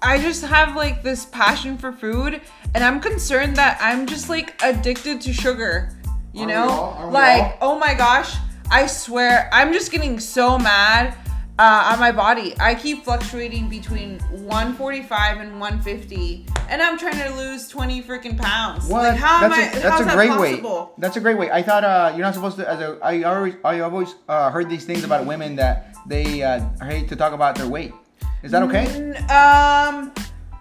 I 0.00 0.18
just 0.20 0.44
have 0.44 0.76
like 0.76 1.02
this 1.02 1.24
passion 1.24 1.76
for 1.78 1.90
food, 1.90 2.40
and 2.76 2.84
I'm 2.84 3.00
concerned 3.00 3.56
that 3.56 3.76
I'm 3.80 4.06
just 4.06 4.28
like 4.28 4.54
addicted 4.62 5.20
to 5.22 5.32
sugar. 5.32 5.98
You 6.32 6.42
Aren't 6.42 6.52
know, 6.52 7.08
like 7.10 7.58
oh 7.60 7.76
my 7.76 7.92
gosh, 7.94 8.36
I 8.70 8.86
swear, 8.86 9.50
I'm 9.52 9.72
just 9.72 9.90
getting 9.90 10.20
so 10.20 10.58
mad. 10.60 11.16
Uh, 11.58 11.90
on 11.92 11.98
my 11.98 12.12
body, 12.12 12.54
I 12.60 12.74
keep 12.74 13.02
fluctuating 13.02 13.68
between 13.70 14.20
145 14.30 15.38
and 15.38 15.58
150, 15.58 16.46
and 16.68 16.82
I'm 16.82 16.98
trying 16.98 17.16
to 17.16 17.34
lose 17.34 17.66
20 17.66 18.02
freaking 18.02 18.38
pounds. 18.38 18.86
What? 18.86 19.04
Like, 19.04 19.16
how 19.16 19.40
that's 19.40 19.54
am 19.54 19.60
I? 19.60 19.66
a, 19.66 19.72
that's 19.72 19.84
how's 19.88 20.00
a 20.02 20.04
that 20.04 20.14
great 20.16 20.28
possible? 20.28 20.80
weight. 20.84 21.00
That's 21.00 21.16
a 21.16 21.20
great 21.20 21.38
weight. 21.38 21.50
I 21.50 21.62
thought 21.62 21.82
uh, 21.82 22.12
you're 22.14 22.24
not 22.24 22.34
supposed 22.34 22.58
to. 22.58 22.70
As 22.70 22.78
a, 22.80 22.98
I 23.02 23.22
always, 23.22 23.54
I 23.64 23.80
always 23.80 24.14
uh, 24.28 24.50
heard 24.50 24.68
these 24.68 24.84
things 24.84 25.02
about 25.02 25.24
women 25.24 25.56
that 25.56 25.95
they 26.08 26.42
uh, 26.42 26.60
hate 26.84 27.08
to 27.08 27.16
talk 27.16 27.32
about 27.32 27.56
their 27.56 27.68
weight. 27.68 27.92
Is 28.42 28.50
that 28.52 28.62
okay? 28.64 28.86
N- 28.86 29.16
Um, 29.30 30.12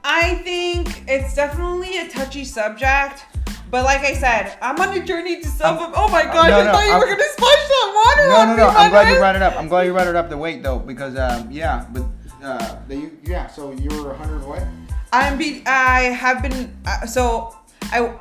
I 0.04 0.36
think 0.44 1.04
it's 1.08 1.36
definitely 1.36 1.98
a 2.00 2.08
touchy 2.10 2.46
subject. 2.46 3.26
But 3.72 3.84
like 3.84 4.02
I 4.02 4.14
said, 4.14 4.58
I'm 4.62 4.80
on 4.80 4.96
a 4.96 5.04
journey 5.04 5.42
to 5.42 5.48
self. 5.48 5.82
Um, 5.82 5.92
oh 5.96 6.08
my 6.10 6.24
god! 6.24 6.50
no, 6.50 6.60
I 6.60 6.64
no, 6.64 6.72
thought 6.72 6.86
you 6.86 6.92
I'm- 6.92 7.00
were 7.00 7.08
gonna 7.08 7.30
splash 7.34 7.68
that 7.68 7.88
water 7.96 8.30
No, 8.30 8.36
on 8.36 8.48
no, 8.48 8.54
me, 8.54 8.58
no. 8.62 8.68
I'm 8.70 8.90
glad 8.92 9.10
you 9.12 9.18
brought 9.18 9.36
it 9.36 9.42
up. 9.42 9.56
I'm 9.58 9.68
glad 9.68 9.84
you 9.88 9.94
brought 9.94 10.08
it 10.08 10.16
up 10.16 10.30
the 10.30 10.38
weight 10.38 10.64
though, 10.64 10.80
because 10.80 11.18
um, 11.18 11.50
yeah, 11.52 11.86
but 11.92 12.04
uh, 12.44 12.78
the, 12.88 13.12
yeah. 13.24 13.48
So 13.48 13.72
you 13.72 13.90
were 14.04 14.10
100 14.14 14.46
what? 14.46 14.64
I'm 15.12 15.38
be. 15.38 15.64
I 15.66 16.02
have 16.14 16.42
been. 16.42 16.76
Uh, 16.86 17.06
so 17.06 17.56
I. 17.92 18.14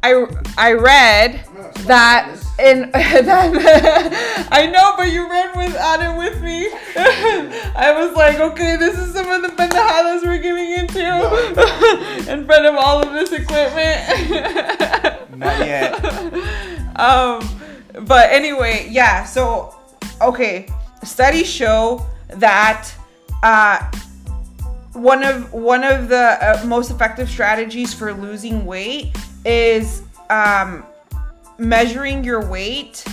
I, 0.00 0.26
I 0.56 0.72
read 0.74 1.44
No, 1.56 1.72
that 1.88 2.30
in 2.60 2.88
that 2.92 4.48
I 4.52 4.66
know, 4.66 4.87
but 5.98 6.16
with 6.16 6.26
it 6.26 6.34
with 6.34 6.42
me. 6.42 6.68
I 7.76 7.94
was 7.96 8.14
like, 8.14 8.38
okay, 8.38 8.76
this 8.76 8.98
is 8.98 9.12
some 9.12 9.28
of 9.28 9.42
the 9.42 9.48
pendejadas 9.48 10.22
we're 10.22 10.38
getting 10.38 10.72
into 10.72 12.30
in 12.32 12.46
front 12.46 12.66
of 12.66 12.74
all 12.74 13.02
of 13.02 13.12
this 13.12 13.32
equipment. 13.32 13.98
Not 15.38 15.58
yet. 15.66 16.04
um, 16.98 17.48
but 18.06 18.30
anyway, 18.30 18.88
yeah. 18.90 19.24
So, 19.24 19.74
okay, 20.20 20.68
studies 21.04 21.48
show 21.48 22.06
that 22.28 22.90
uh, 23.42 23.90
one 24.92 25.22
of 25.22 25.52
one 25.52 25.84
of 25.84 26.08
the 26.08 26.38
uh, 26.40 26.64
most 26.66 26.90
effective 26.90 27.28
strategies 27.28 27.94
for 27.94 28.12
losing 28.12 28.66
weight 28.66 29.16
is 29.44 30.02
um, 30.30 30.84
measuring 31.58 32.24
your 32.24 32.44
weight 32.48 33.04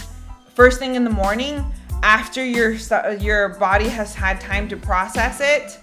first 0.55 0.79
thing 0.79 0.95
in 0.95 1.03
the 1.03 1.09
morning 1.09 1.63
after 2.03 2.43
your 2.43 2.71
your 3.19 3.49
body 3.49 3.87
has 3.87 4.13
had 4.13 4.39
time 4.39 4.67
to 4.69 4.77
process 4.77 5.39
it 5.41 5.79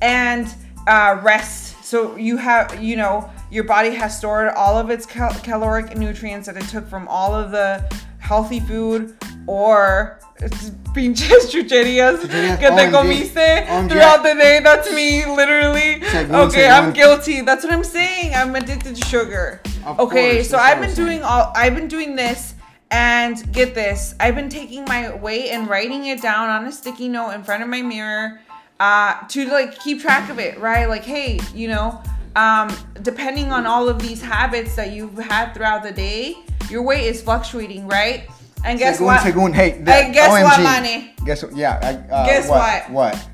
and 0.00 0.54
uh, 0.86 1.18
rest 1.22 1.84
so 1.84 2.16
you 2.16 2.36
have 2.36 2.82
you 2.82 2.96
know 2.96 3.28
your 3.50 3.64
body 3.64 3.90
has 3.90 4.16
stored 4.16 4.48
all 4.54 4.78
of 4.78 4.90
its 4.90 5.04
cal- 5.06 5.34
caloric 5.42 5.96
nutrients 5.96 6.46
that 6.46 6.56
it 6.56 6.64
took 6.68 6.86
from 6.88 7.06
all 7.08 7.34
of 7.34 7.50
the 7.50 7.84
healthy 8.18 8.60
food 8.60 9.16
or 9.46 10.20
it's 10.40 10.70
pinches 10.94 11.46
chucherías 11.52 12.20
que 12.60 12.70
te 12.70 12.90
comiste 12.90 13.88
throughout 13.88 14.22
the 14.22 14.34
day. 14.34 14.60
That's 14.62 14.92
me, 14.92 15.24
literally. 15.26 16.02
Okay, 16.04 16.68
I'm 16.68 16.92
guilty. 16.92 17.40
That's 17.40 17.64
what 17.64 17.72
I'm 17.72 17.82
saying. 17.82 18.34
I'm 18.34 18.54
addicted 18.54 18.94
to 18.96 19.06
sugar. 19.06 19.60
Of 19.84 19.98
Okay, 19.98 20.36
course, 20.36 20.50
so 20.50 20.58
I've 20.58 20.80
been 20.80 20.94
doing 20.94 21.22
all. 21.22 21.50
I've 21.56 21.74
been 21.74 21.88
doing 21.88 22.14
this, 22.14 22.54
and 22.90 23.52
get 23.52 23.74
this. 23.74 24.14
I've 24.18 24.34
been 24.34 24.48
taking 24.48 24.84
my 24.84 25.14
weight 25.14 25.50
and 25.50 25.68
writing 25.68 26.06
it 26.06 26.22
down 26.22 26.48
on 26.48 26.66
a 26.66 26.72
sticky 26.72 27.08
note 27.08 27.30
in 27.30 27.42
front 27.42 27.62
of 27.62 27.68
my 27.68 27.82
mirror, 27.82 28.40
uh, 28.80 29.26
to 29.28 29.46
like 29.48 29.78
keep 29.78 30.00
track 30.00 30.30
of 30.30 30.38
it. 30.38 30.58
Right, 30.58 30.88
like 30.88 31.04
hey, 31.04 31.40
you 31.54 31.68
know, 31.68 32.02
um, 32.36 32.74
depending 33.02 33.52
on 33.52 33.66
all 33.66 33.88
of 33.88 34.00
these 34.00 34.22
habits 34.22 34.76
that 34.76 34.92
you've 34.92 35.18
had 35.18 35.52
throughout 35.52 35.82
the 35.82 35.92
day, 35.92 36.36
your 36.70 36.82
weight 36.82 37.04
is 37.06 37.22
fluctuating, 37.22 37.86
right? 37.88 38.28
And 38.64 38.78
guess 38.78 38.98
Según, 38.98 39.04
what? 39.06 39.20
según, 39.20 39.54
hey, 39.54 39.70
Hey, 39.70 40.12
guess 40.12 40.30
what, 40.30 40.60
Manny? 40.60 41.14
Guess 41.24 41.44
what? 41.44 41.56
Yeah. 41.56 41.78
I, 41.82 42.12
uh, 42.12 42.26
Guess 42.26 42.48
what? 42.48 42.90
what? 42.90 43.14
What? 43.14 43.28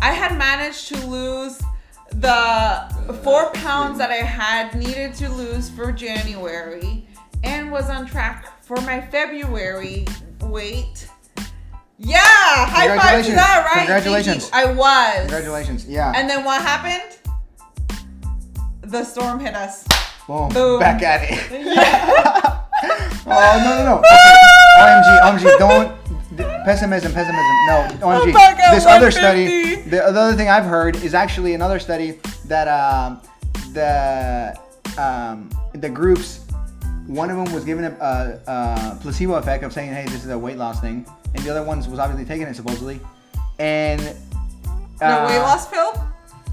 I 0.00 0.12
had 0.12 0.36
managed 0.36 0.88
to 0.88 1.06
lose 1.06 1.60
the 2.10 3.20
four 3.22 3.50
pounds 3.52 3.98
that 3.98 4.10
I 4.10 4.16
had 4.16 4.74
needed 4.74 5.14
to 5.16 5.28
lose 5.28 5.70
for 5.70 5.92
January 5.92 7.07
and 7.44 7.70
was 7.70 7.88
on 7.88 8.06
track 8.06 8.62
for 8.62 8.76
my 8.82 9.00
February 9.00 10.06
weight. 10.42 11.08
Yeah, 11.98 12.20
high 12.22 12.96
five 12.96 13.24
to 13.26 13.32
that, 13.32 13.64
right? 13.66 13.78
Congratulations. 13.86 14.50
I 14.52 14.72
was. 14.72 15.20
Congratulations. 15.20 15.88
Yeah. 15.88 16.12
And 16.14 16.30
then 16.30 16.44
what 16.44 16.62
happened? 16.62 17.18
The 18.82 19.04
storm 19.04 19.40
hit 19.40 19.54
us. 19.54 19.84
Boom. 20.26 20.48
Boom. 20.50 20.78
Back 20.80 21.02
at 21.02 21.22
it. 21.24 21.50
oh 23.26 23.60
no 23.64 23.78
no 23.78 23.84
no. 23.84 24.02
Okay. 24.78 24.94
OMG 25.02 25.20
OMG 25.22 25.58
don't. 25.58 25.98
Pessimism, 26.64 27.12
pessimism. 27.12 27.66
No, 27.66 27.88
OMG. 28.00 28.32
at 28.34 28.74
This 28.74 28.86
other 28.86 29.10
study, 29.10 29.44
150. 29.44 29.90
the 29.90 30.04
other 30.04 30.36
thing 30.36 30.48
I've 30.48 30.66
heard 30.66 30.94
is 30.96 31.12
actually 31.14 31.54
another 31.54 31.80
study 31.80 32.20
that 32.44 32.68
um, 32.68 33.20
the 33.72 34.56
um, 34.98 35.50
the 35.74 35.88
groups, 35.88 36.44
one 37.08 37.30
of 37.30 37.36
them 37.36 37.52
was 37.54 37.64
given 37.64 37.84
a, 37.84 37.90
a, 37.90 38.40
a 38.46 38.98
placebo 39.00 39.34
effect 39.34 39.64
of 39.64 39.72
saying, 39.72 39.92
hey, 39.92 40.04
this 40.04 40.24
is 40.24 40.30
a 40.30 40.38
weight 40.38 40.56
loss 40.58 40.80
thing, 40.80 41.04
and 41.34 41.42
the 41.42 41.50
other 41.50 41.64
ones 41.64 41.88
was 41.88 41.98
obviously 41.98 42.24
taking 42.24 42.46
it 42.46 42.54
supposedly, 42.54 43.00
and 43.58 44.00
The 45.00 45.06
uh, 45.06 45.26
weight 45.26 45.38
loss 45.40 45.68
pill? 45.68 45.92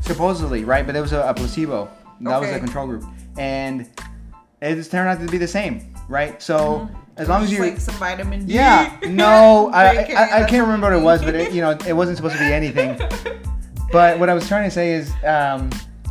Supposedly, 0.01 0.63
right? 0.63 0.85
But 0.85 0.95
it 0.95 1.01
was 1.01 1.13
a, 1.13 1.21
a 1.21 1.33
placebo. 1.33 1.89
That 2.21 2.39
was 2.39 2.47
Okay. 2.49 2.53
the 2.53 2.63
control 2.63 2.87
group, 2.87 3.03
and 3.37 3.81
it 4.61 4.75
just 4.75 4.89
turned 4.91 5.09
out 5.09 5.19
to 5.19 5.29
be 5.31 5.37
the 5.37 5.47
same, 5.47 5.93
right? 6.07 6.41
So 6.41 6.89
as 7.17 7.27
long 7.27 7.43
as 7.43 7.51
you, 7.51 7.59
like 7.59 7.77
some 7.79 7.95
vitamin 7.95 8.45
D. 8.45 8.53
yeah, 8.53 8.97
no, 9.07 9.69
I, 9.73 9.95
JK, 9.97 10.15
I, 10.15 10.43
I 10.43 10.49
can't 10.49 10.63
remember 10.65 10.87
what 10.89 10.97
it 10.97 11.03
was, 11.03 11.21
but 11.21 11.35
it, 11.35 11.51
you 11.51 11.61
know, 11.61 11.71
it 11.85 11.93
wasn't 11.93 12.15
supposed 12.17 12.35
to 12.37 12.39
be 12.39 12.53
anything. 12.53 12.97
But 13.91 14.19
what 14.19 14.29
I 14.29 14.33
was 14.33 14.45
trying 14.47 14.63
to 14.67 14.71
say 14.71 14.93
is, 14.93 15.09
um, 15.23 15.69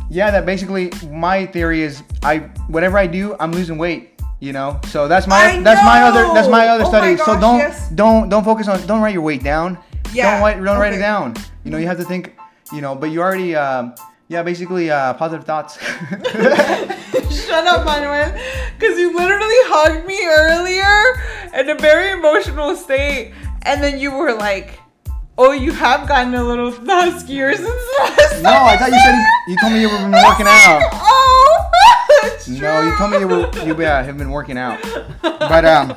yeah, 0.09 0.31
that 0.31 0.45
basically 0.45 0.91
my 1.11 1.45
theory 1.45 1.83
is, 1.83 2.01
I 2.23 2.39
whatever 2.67 2.97
I 2.97 3.05
do, 3.05 3.35
I'm 3.39 3.51
losing 3.51 3.77
weight. 3.77 4.14
You 4.39 4.51
know, 4.53 4.79
so 4.87 5.07
that's 5.07 5.27
my 5.27 5.37
I 5.37 5.61
that's 5.61 5.83
my 5.83 6.01
other 6.03 6.23
that's 6.33 6.49
my 6.49 6.67
other 6.67 6.83
Oh 6.83 6.91
my 6.91 7.15
study. 7.15 7.17
so 7.17 7.39
don't 7.39 7.57
yes. 7.59 7.89
don't 7.91 8.29
don't 8.29 8.43
focus 8.43 8.67
on 8.67 8.85
don't 8.85 9.01
write 9.01 9.13
your 9.13 9.23
weight 9.23 9.43
down. 9.43 9.77
Yeah, 10.13 10.31
Don't 10.33 10.41
write 10.41 10.63
don't 10.63 10.77
write 10.79 10.93
it 10.93 10.99
down. 10.99 11.35
You 11.63 11.71
know, 11.71 11.77
you 11.77 11.87
have 11.87 11.97
to 11.97 12.03
think. 12.03 12.35
You 12.73 12.81
know, 12.81 12.95
but 12.95 13.11
you 13.11 13.21
already 13.21 13.55
um, 13.55 13.93
yeah, 14.27 14.43
basically 14.43 14.89
uh, 14.89 15.13
positive 15.13 15.45
thoughts. 15.45 15.77
Shut 17.31 17.65
up, 17.67 17.85
Manuel. 17.85 18.31
Because 18.77 18.97
you 18.97 19.15
literally 19.15 19.61
hugged 19.69 20.07
me 20.07 20.25
earlier 20.25 21.59
in 21.59 21.69
a 21.69 21.75
very 21.79 22.11
emotional 22.11 22.75
state. 22.75 23.33
And 23.63 23.81
then 23.83 23.99
you 23.99 24.13
were 24.13 24.33
like, 24.33 24.79
oh, 25.37 25.51
you 25.51 25.71
have 25.71 26.07
gotten 26.07 26.33
a 26.35 26.43
little 26.43 26.71
huskier 26.71 27.53
since 27.55 27.67
last 27.99 28.41
no, 28.41 28.49
I 28.51 28.77
thought 28.77 28.91
you 28.91 28.99
said 28.99 29.15
you 29.47 29.57
told 29.59 29.73
me 29.73 29.81
you 29.81 29.89
were 29.89 29.97
been 29.97 30.11
working 30.11 30.47
out. 30.47 30.81
Oh, 30.93 31.71
No, 32.47 32.81
you 32.81 32.97
told 32.97 33.11
me 33.11 33.19
you 33.19 33.27
were 33.27 33.51
you 33.65 33.79
yeah, 33.81 34.01
have 34.03 34.17
been 34.17 34.31
working 34.31 34.57
out. 34.57 34.79
But 35.21 35.65
um 35.65 35.95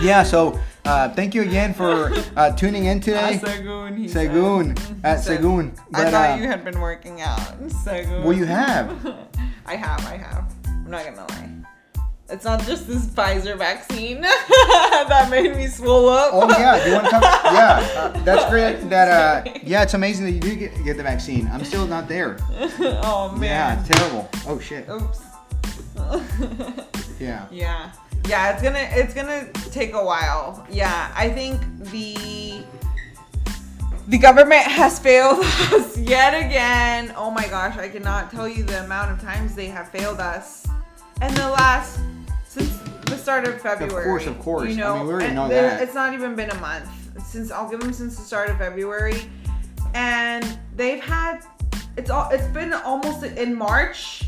yeah, 0.00 0.22
so 0.22 0.58
uh, 0.84 1.08
thank 1.14 1.34
you 1.34 1.42
again 1.42 1.74
for 1.74 2.12
uh, 2.36 2.52
tuning 2.52 2.84
in 2.86 2.98
Ah, 2.98 3.00
today. 3.02 3.40
Segun, 3.42 3.98
he 3.98 4.06
Segun 4.06 4.78
said. 4.78 4.96
at 5.02 5.18
Segun. 5.18 5.76
I 5.92 6.10
thought 6.10 6.30
uh, 6.30 6.36
you 6.40 6.46
had 6.46 6.64
been 6.64 6.78
working 6.80 7.20
out. 7.20 7.40
Segun. 7.84 8.22
Well, 8.22 8.32
you 8.32 8.44
have. 8.44 8.86
I 9.66 9.74
have, 9.74 10.00
I 10.06 10.16
have. 10.16 10.44
I'm 10.68 10.90
not 10.90 11.04
gonna 11.04 11.26
lie. 11.28 11.50
It's 12.28 12.44
not 12.44 12.60
just 12.66 12.88
this 12.88 13.06
Pfizer 13.06 13.56
vaccine 13.56 14.20
that 14.22 15.28
made 15.30 15.54
me 15.56 15.68
swell 15.68 16.08
up. 16.08 16.30
Oh 16.34 16.48
yeah, 16.58 16.82
do 16.82 16.88
you 16.90 16.94
want 16.96 17.04
to 17.06 17.10
come? 17.12 17.22
Yeah, 17.22 17.88
uh, 17.96 18.08
that's 18.24 18.50
great. 18.50 18.90
That 18.90 19.08
uh, 19.46 19.50
yeah, 19.62 19.82
it's 19.84 19.94
amazing 19.94 20.24
that 20.26 20.32
you 20.32 20.40
did 20.40 20.58
get, 20.58 20.84
get 20.84 20.96
the 20.96 21.04
vaccine. 21.04 21.48
I'm 21.52 21.64
still 21.64 21.86
not 21.86 22.08
there. 22.08 22.38
oh 22.50 23.30
Yeah, 23.34 23.38
man. 23.38 23.78
it's 23.78 23.88
terrible. 23.88 24.28
Oh 24.48 24.58
shit. 24.58 24.88
Oops. 24.88 25.22
Yeah. 27.18 27.46
yeah. 27.50 27.92
Yeah, 28.28 28.52
it's 28.52 28.62
gonna 28.62 28.86
it's 28.90 29.14
gonna 29.14 29.50
take 29.70 29.94
a 29.94 30.04
while. 30.04 30.66
Yeah, 30.70 31.10
I 31.16 31.30
think 31.30 31.60
the 31.92 32.62
the 34.08 34.18
government 34.18 34.64
has 34.64 34.98
failed 34.98 35.38
us 35.42 35.96
yet 35.96 36.34
again. 36.34 37.14
Oh 37.16 37.30
my 37.30 37.46
gosh, 37.48 37.78
I 37.78 37.88
cannot 37.88 38.30
tell 38.30 38.46
you 38.48 38.64
the 38.64 38.84
amount 38.84 39.12
of 39.12 39.20
times 39.22 39.54
they 39.54 39.66
have 39.68 39.88
failed 39.88 40.20
us. 40.20 40.66
And 41.22 41.34
the 41.36 41.48
last 41.48 41.98
since 42.56 42.78
the 43.04 43.16
start 43.18 43.46
of 43.46 43.60
February. 43.60 43.98
Of 43.98 44.04
course, 44.04 44.26
of 44.26 44.38
course. 44.38 44.68
You 44.68 44.74
I 44.74 44.76
know, 44.76 44.98
mean, 44.98 45.06
we 45.06 45.12
already 45.12 45.34
know 45.34 45.48
that. 45.48 45.82
It's 45.82 45.94
not 45.94 46.14
even 46.14 46.34
been 46.34 46.50
a 46.50 46.60
month 46.60 46.88
since 47.24 47.50
I'll 47.50 47.68
give 47.68 47.80
them 47.80 47.92
since 47.92 48.16
the 48.16 48.22
start 48.22 48.48
of 48.48 48.58
February, 48.58 49.20
and 49.94 50.58
they've 50.74 51.02
had 51.02 51.40
it's 51.96 52.10
all 52.10 52.30
it's 52.30 52.46
been 52.48 52.72
almost 52.72 53.22
in 53.24 53.54
March 53.54 54.24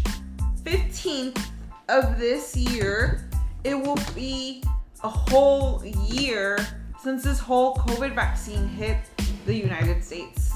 15th 0.63 1.43
of 1.89 2.19
this 2.19 2.55
year. 2.55 3.29
It 3.65 3.75
will 3.75 3.99
be 4.15 4.63
a 5.03 5.09
whole 5.09 5.83
year 5.85 6.59
since 7.03 7.25
this 7.25 7.39
whole 7.39 7.77
COVID 7.77 8.15
vaccine 8.15 8.69
hit 8.69 8.99
the 9.47 9.55
United 9.55 10.05
States. 10.05 10.53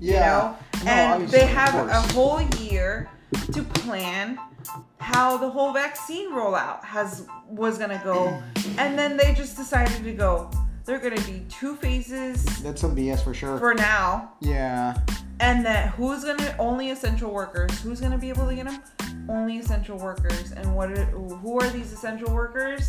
You 0.00 0.14
know? 0.14 0.56
No, 0.84 0.90
and 0.90 1.28
they 1.28 1.46
have 1.46 1.74
a 1.74 2.00
whole 2.12 2.42
year 2.60 3.08
to 3.52 3.62
plan 3.62 4.38
how 5.00 5.36
the 5.36 5.48
whole 5.48 5.72
vaccine 5.72 6.30
rollout 6.32 6.82
has 6.84 7.26
was 7.48 7.78
gonna 7.78 8.00
go. 8.04 8.42
And 8.78 8.98
then 8.98 9.16
they 9.16 9.34
just 9.34 9.56
decided 9.56 10.02
to 10.04 10.12
go. 10.12 10.50
They're 10.84 10.98
gonna 10.98 11.20
be 11.22 11.44
two 11.48 11.76
phases 11.76 12.44
That's 12.62 12.80
some 12.80 12.96
BS 12.96 13.22
for 13.22 13.32
sure. 13.34 13.58
for 13.58 13.74
now. 13.74 14.32
yeah. 14.40 14.98
And 15.40 15.64
that 15.66 15.88
who's 15.94 16.22
gonna 16.24 16.54
only 16.58 16.90
essential 16.90 17.32
workers? 17.32 17.80
Who's 17.80 18.00
gonna 18.00 18.18
be 18.18 18.28
able 18.28 18.46
to 18.48 18.54
get 18.54 18.66
them? 18.66 18.80
Only 19.28 19.58
essential 19.58 19.96
workers. 19.98 20.52
And 20.52 20.74
what? 20.76 20.90
Are, 20.92 21.04
who 21.06 21.58
are 21.60 21.68
these 21.70 21.92
essential 21.92 22.32
workers? 22.32 22.88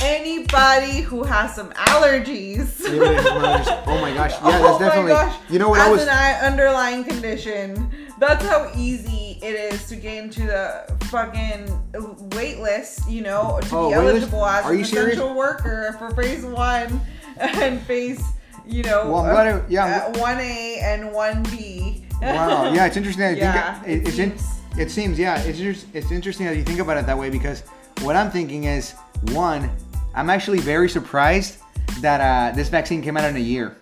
Anybody 0.00 1.00
who 1.00 1.24
has 1.24 1.54
some 1.54 1.70
allergies. 1.72 2.80
oh 2.86 4.00
my 4.00 4.14
gosh. 4.14 4.30
Yeah, 4.32 4.40
that's 4.40 4.64
Oh 4.64 4.78
definitely. 4.78 5.32
You 5.50 5.58
know 5.58 5.68
what 5.70 5.80
As 5.80 5.86
I 5.86 5.90
was. 5.90 6.02
an 6.02 6.08
eye- 6.10 6.40
underlying 6.46 7.04
condition. 7.04 7.90
That's 8.18 8.44
how 8.44 8.70
easy 8.76 9.38
it 9.42 9.54
is 9.72 9.86
to 9.88 9.96
get 9.96 10.24
into 10.24 10.40
the 10.42 10.84
fucking 11.06 12.30
wait 12.34 12.58
list, 12.58 13.08
you 13.08 13.22
know, 13.22 13.60
to 13.62 13.76
Oh, 13.76 13.90
be 13.90 13.96
wait 13.96 14.04
list? 14.04 14.16
eligible 14.32 14.44
as 14.46 14.64
Are 14.64 14.72
an 14.72 14.78
you 14.78 14.84
serious? 14.84 15.14
essential 15.16 15.34
worker 15.36 15.94
for 15.98 16.10
phase 16.20 16.44
one 16.44 17.00
and 17.38 17.80
phase, 17.82 18.20
you 18.66 18.82
know, 18.82 19.10
Well, 19.10 19.24
I- 19.24 19.62
yeah, 19.68 20.08
uh, 20.08 20.12
1A 20.18 20.82
and 20.82 21.12
1B. 21.12 22.04
Wow. 22.20 22.72
Yeah, 22.72 22.86
it's 22.86 22.96
interesting. 22.96 23.22
that 23.22 23.38
Yeah, 23.38 23.78
think 23.82 24.06
it, 24.06 24.08
it 24.08 24.18
in, 24.18 24.38
seems- 24.38 24.58
it 24.76 24.90
seems 24.90 25.18
yeah, 25.18 25.38
it's 25.42 25.58
just 25.58 25.86
it's 25.94 26.10
interesting 26.10 26.46
that 26.46 26.56
you 26.56 26.64
think 26.64 26.80
about 26.80 26.96
it 26.96 27.06
that 27.06 27.16
way 27.16 27.30
because 27.30 27.62
what 28.02 28.16
I'm 28.16 28.30
thinking 28.30 28.64
is 28.64 28.92
one, 29.32 29.70
I'm 30.14 30.28
actually 30.30 30.58
very 30.58 30.88
surprised 30.88 31.58
that 32.00 32.20
uh, 32.20 32.56
this 32.56 32.68
vaccine 32.68 33.00
came 33.02 33.16
out 33.16 33.24
in 33.24 33.36
a 33.36 33.40
year. 33.40 33.76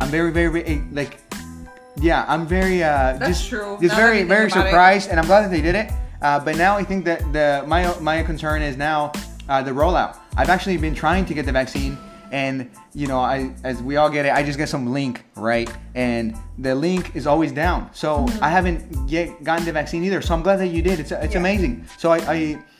I'm 0.00 0.08
very 0.08 0.32
very, 0.32 0.50
very 0.50 0.82
like 0.92 1.18
yeah, 1.96 2.24
I'm 2.28 2.46
very 2.46 2.82
uh 2.82 3.16
That's 3.18 3.38
just 3.38 3.48
true, 3.48 3.78
just 3.80 3.82
now 3.82 3.88
that 3.88 3.96
very 3.96 4.16
think 4.18 4.28
very 4.28 4.46
about 4.46 4.66
it. 4.66 4.70
surprised 4.70 5.10
and 5.10 5.18
I'm 5.20 5.26
glad 5.26 5.42
that 5.44 5.50
they 5.50 5.62
did 5.62 5.74
it. 5.74 5.90
Uh, 6.22 6.38
but 6.38 6.56
now 6.56 6.76
I 6.76 6.84
think 6.84 7.04
that 7.06 7.20
the 7.32 7.64
my 7.66 7.98
my 8.00 8.22
concern 8.22 8.62
is 8.62 8.76
now 8.76 9.12
uh, 9.48 9.62
the 9.62 9.70
rollout. 9.70 10.16
I've 10.36 10.50
actually 10.50 10.76
been 10.76 10.94
trying 10.94 11.24
to 11.26 11.34
get 11.34 11.46
the 11.46 11.52
vaccine 11.52 11.96
and 12.30 12.70
you 12.94 13.06
know 13.08 13.18
I 13.18 13.52
as 13.64 13.82
we 13.82 13.96
all 13.96 14.08
get 14.10 14.24
it, 14.26 14.32
I 14.32 14.42
just 14.44 14.56
get 14.58 14.68
some 14.68 14.92
link 14.92 15.24
right, 15.34 15.68
and 15.96 16.36
the 16.58 16.74
link 16.74 17.16
is 17.16 17.26
always 17.26 17.50
down. 17.52 17.90
So 17.92 18.08
Mm-hmm. 18.26 18.44
I 18.44 18.48
haven't 18.50 19.08
yet 19.10 19.42
gotten 19.42 19.64
the 19.64 19.72
vaccine 19.72 20.04
either. 20.04 20.22
So 20.22 20.34
I'm 20.34 20.42
glad 20.42 20.56
that 20.60 20.68
you 20.68 20.82
did. 20.82 21.00
It's 21.00 21.10
it's 21.10 21.32
Yeah. 21.34 21.40
amazing. 21.40 21.86
So 21.98 22.12
I 22.12 22.18
I, 22.36 22.38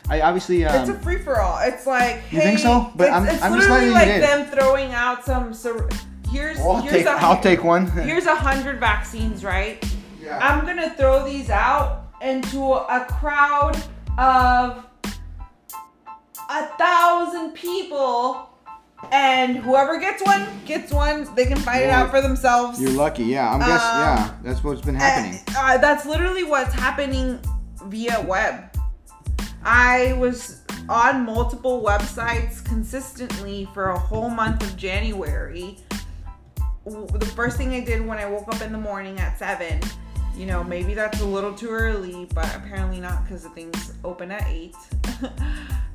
I 0.08 0.20
obviously 0.22 0.64
um, 0.64 0.74
It's 0.80 0.90
a 0.90 0.94
free 1.02 1.18
for 1.18 1.40
all. 1.40 1.58
It's 1.62 1.86
like 1.86 2.22
You 2.30 2.40
think 2.40 2.58
so? 2.60 2.92
But 2.94 3.08
it's, 3.08 3.12
I'm- 3.16 3.26
it's 3.26 3.42
I'm 3.42 3.54
just 3.56 3.68
literally 3.70 3.90
letting 3.90 4.20
like 4.20 4.30
them 4.30 4.40
throwing 4.56 4.92
out 4.94 5.24
some. 5.24 5.52
Sur- 5.54 5.88
here's 6.30 6.58
Well, 6.58 6.76
I'll 6.76 6.82
here's 6.82 6.94
take 6.94 7.06
a, 7.06 7.10
I'll 7.10 7.40
take 7.42 7.64
one. 7.64 7.86
Here's 7.90 8.26
a 8.26 8.34
hundred 8.34 8.80
vaccines, 8.80 9.44
right? 9.44 9.84
Yeah. 10.22 10.38
I'm 10.40 10.64
gonna 10.66 10.90
throw 10.94 11.24
these 11.24 11.50
out 11.50 12.06
into 12.22 12.62
a 12.72 13.06
crowd 13.08 13.76
of 14.18 14.86
a 16.50 16.66
thousand 16.76 17.52
people, 17.54 18.50
and 19.12 19.56
whoever 19.56 19.98
gets 19.98 20.22
one 20.24 20.46
gets 20.66 20.92
one. 20.92 21.32
They 21.34 21.46
can 21.46 21.58
find 21.58 21.82
it 21.82 21.90
out 21.90 22.10
for 22.10 22.20
themselves. 22.20 22.80
You're 22.80 22.90
lucky. 22.90 23.24
Yeah, 23.24 23.50
I'm 23.52 23.60
guess. 23.60 23.82
Um, 23.82 24.00
yeah, 24.00 24.34
that's 24.42 24.62
what's 24.64 24.80
been 24.82 24.94
happening. 24.96 25.40
Uh, 25.56 25.78
that's 25.78 26.04
literally 26.06 26.44
what's 26.44 26.74
happening 26.74 27.38
via 27.84 28.20
web. 28.26 28.64
I 29.62 30.14
was 30.14 30.62
on 30.88 31.24
multiple 31.24 31.82
websites 31.82 32.64
consistently 32.64 33.68
for 33.72 33.90
a 33.90 33.98
whole 33.98 34.30
month 34.30 34.62
of 34.62 34.76
January. 34.76 35.76
The 36.86 37.32
first 37.36 37.56
thing 37.56 37.72
I 37.74 37.80
did 37.84 38.04
when 38.06 38.18
I 38.18 38.26
woke 38.26 38.48
up 38.48 38.62
in 38.62 38.72
the 38.72 38.78
morning 38.78 39.18
at 39.20 39.38
7, 39.38 39.80
you 40.36 40.46
know, 40.46 40.64
maybe 40.64 40.94
that's 40.94 41.20
a 41.20 41.24
little 41.26 41.52
too 41.52 41.68
early, 41.68 42.26
but 42.34 42.54
apparently 42.56 43.00
not 43.00 43.24
because 43.24 43.42
the 43.42 43.50
things 43.50 43.92
open 44.04 44.30
at 44.30 44.42
8. 44.48 44.74
um, 45.22 45.30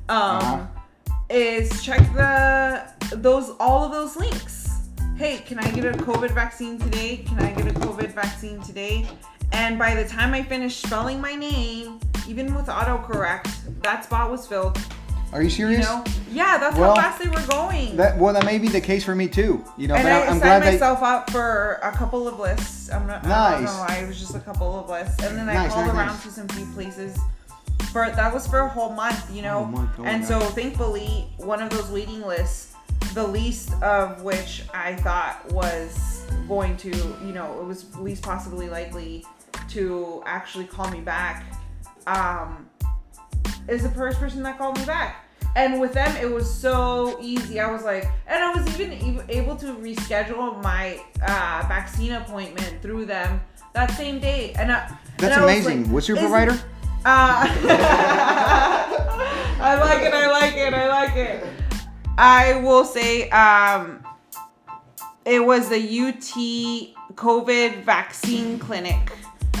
Uh-huh. 0.08 0.66
is 1.28 1.82
check 1.82 2.00
the 2.14 2.86
those 3.16 3.50
all 3.58 3.84
of 3.84 3.90
those 3.92 4.16
links. 4.16 4.80
Hey, 5.16 5.38
can 5.38 5.58
I 5.58 5.70
get 5.70 5.84
a 5.84 5.92
COVID 5.98 6.30
vaccine 6.32 6.78
today? 6.78 7.16
Can 7.26 7.38
I 7.40 7.50
get 7.52 7.66
a 7.66 7.80
COVID 7.80 8.12
vaccine 8.12 8.60
today? 8.62 9.08
And 9.52 9.78
by 9.78 9.94
the 9.94 10.04
time 10.08 10.34
I 10.34 10.42
finished 10.42 10.82
spelling 10.82 11.20
my 11.20 11.34
name, 11.34 11.98
even 12.28 12.54
with 12.54 12.66
autocorrect, 12.66 13.48
that 13.82 14.04
spot 14.04 14.30
was 14.30 14.46
filled. 14.46 14.78
Are 15.32 15.40
you 15.40 15.48
You 15.48 15.50
serious? 15.50 15.84
know? 15.86 16.04
Yeah, 16.36 16.58
that's 16.58 16.76
Well, 16.76 16.94
how 16.94 17.00
fast 17.00 17.22
they 17.22 17.30
were 17.30 17.46
going. 17.48 17.96
That 17.96 18.18
well, 18.18 18.34
that 18.34 18.44
may 18.44 18.58
be 18.58 18.68
the 18.68 18.80
case 18.80 19.02
for 19.04 19.14
me 19.14 19.26
too. 19.26 19.64
You 19.78 19.88
know, 19.88 19.94
and 19.94 20.04
but 20.04 20.12
I 20.12 20.26
signed 20.26 20.40
glad 20.42 20.64
myself 20.64 21.02
up 21.02 21.30
for 21.30 21.80
a 21.82 21.90
couple 21.92 22.28
of 22.28 22.38
lists. 22.38 22.92
I'm 22.92 23.06
not. 23.06 23.24
I 23.24 23.52
don't 23.52 23.64
Nice. 23.64 23.74
know. 23.74 23.86
I 23.88 24.06
was 24.06 24.18
just 24.20 24.34
a 24.34 24.40
couple 24.40 24.78
of 24.78 24.90
lists, 24.90 25.22
and 25.24 25.36
then 25.38 25.48
I 25.48 25.54
Nice, 25.54 25.72
called 25.72 25.86
nice, 25.86 25.96
around 25.96 26.06
nice. 26.08 26.22
to 26.24 26.30
some 26.30 26.48
few 26.48 26.66
places. 26.74 27.18
For 27.90 28.10
that 28.10 28.34
was 28.34 28.46
for 28.46 28.58
a 28.60 28.68
whole 28.68 28.90
month, 28.90 29.34
you 29.34 29.40
know. 29.40 29.64
Month, 29.64 29.92
oh 29.98 30.04
and 30.04 30.22
so 30.22 30.38
thankfully, 30.40 31.26
one 31.38 31.62
of 31.62 31.70
those 31.70 31.90
waiting 31.90 32.20
lists, 32.20 32.74
the 33.14 33.26
least 33.26 33.72
of 33.82 34.22
which 34.22 34.64
I 34.74 34.94
thought 34.96 35.50
was 35.52 36.26
going 36.48 36.76
to, 36.78 36.90
you 37.24 37.32
know, 37.32 37.58
it 37.60 37.64
was 37.64 37.96
least 37.96 38.22
possibly 38.22 38.68
likely 38.68 39.24
to 39.70 40.22
actually 40.26 40.66
call 40.66 40.90
me 40.90 41.00
back. 41.00 41.46
Um, 42.06 42.68
is 43.68 43.82
the 43.82 43.88
first 43.90 44.18
person 44.18 44.42
that 44.42 44.58
called 44.58 44.78
me 44.78 44.84
back. 44.84 45.25
And 45.56 45.80
with 45.80 45.94
them, 45.94 46.14
it 46.18 46.30
was 46.30 46.52
so 46.52 47.18
easy. 47.18 47.60
I 47.60 47.72
was 47.72 47.82
like, 47.82 48.04
and 48.26 48.44
I 48.44 48.54
was 48.54 48.78
even 48.78 49.22
able 49.30 49.56
to 49.56 49.74
reschedule 49.74 50.62
my 50.62 51.00
uh, 51.22 51.64
vaccine 51.66 52.12
appointment 52.12 52.82
through 52.82 53.06
them 53.06 53.40
that 53.72 53.90
same 53.92 54.20
day. 54.20 54.52
And 54.58 54.70
I, 54.70 54.86
and 54.86 54.98
That's 55.16 55.38
I 55.38 55.42
amazing. 55.42 55.84
like, 55.84 55.92
What's 55.92 56.08
your 56.08 56.18
provider? 56.18 56.52
Uh, 57.06 57.46
I 59.58 59.78
like 59.80 60.02
it. 60.02 60.12
I 60.12 60.30
like 60.30 60.56
it. 60.56 60.74
I 60.74 60.88
like 60.88 61.16
it. 61.16 61.46
I 62.18 62.60
will 62.60 62.84
say, 62.84 63.30
um, 63.30 64.04
it 65.24 65.42
was 65.42 65.70
the 65.70 65.78
UT 65.78 67.16
COVID 67.16 67.82
vaccine 67.82 68.58
clinic 68.58 69.10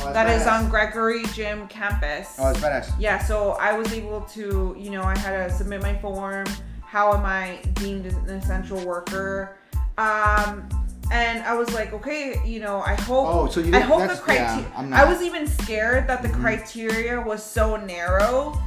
Oh, 0.06 0.12
that 0.12 0.28
is 0.30 0.42
badass. 0.42 0.64
on 0.64 0.68
Gregory 0.70 1.24
Gym 1.34 1.66
campus. 1.68 2.36
Oh, 2.38 2.50
it's 2.50 2.60
badass. 2.60 2.92
Yeah, 2.98 3.18
so 3.18 3.52
I 3.52 3.76
was 3.76 3.92
able 3.92 4.22
to, 4.32 4.76
you 4.78 4.90
know, 4.90 5.02
I 5.02 5.16
had 5.18 5.48
to 5.48 5.54
submit 5.54 5.82
my 5.82 5.96
form. 5.98 6.46
How 6.82 7.12
am 7.14 7.24
I 7.24 7.58
deemed 7.74 8.06
an 8.06 8.28
essential 8.30 8.78
worker? 8.86 9.56
Um, 9.98 10.68
and 11.12 11.42
I 11.44 11.54
was 11.54 11.72
like, 11.72 11.92
okay, 11.92 12.40
you 12.44 12.60
know, 12.60 12.80
I 12.80 12.94
hope. 12.94 13.26
Oh, 13.28 13.48
so 13.48 13.60
you 13.60 13.68
I 13.68 13.78
didn't- 13.80 13.86
hope 13.86 14.08
the 14.08 14.16
criteria. 14.16 14.64
yeah, 14.78 15.02
I 15.02 15.04
was 15.04 15.22
even 15.22 15.46
scared 15.46 16.06
that 16.08 16.22
the 16.22 16.28
Mhm. 16.28 16.40
criteria 16.40 17.20
was 17.20 17.42
so 17.42 17.76
narrow 17.76 18.60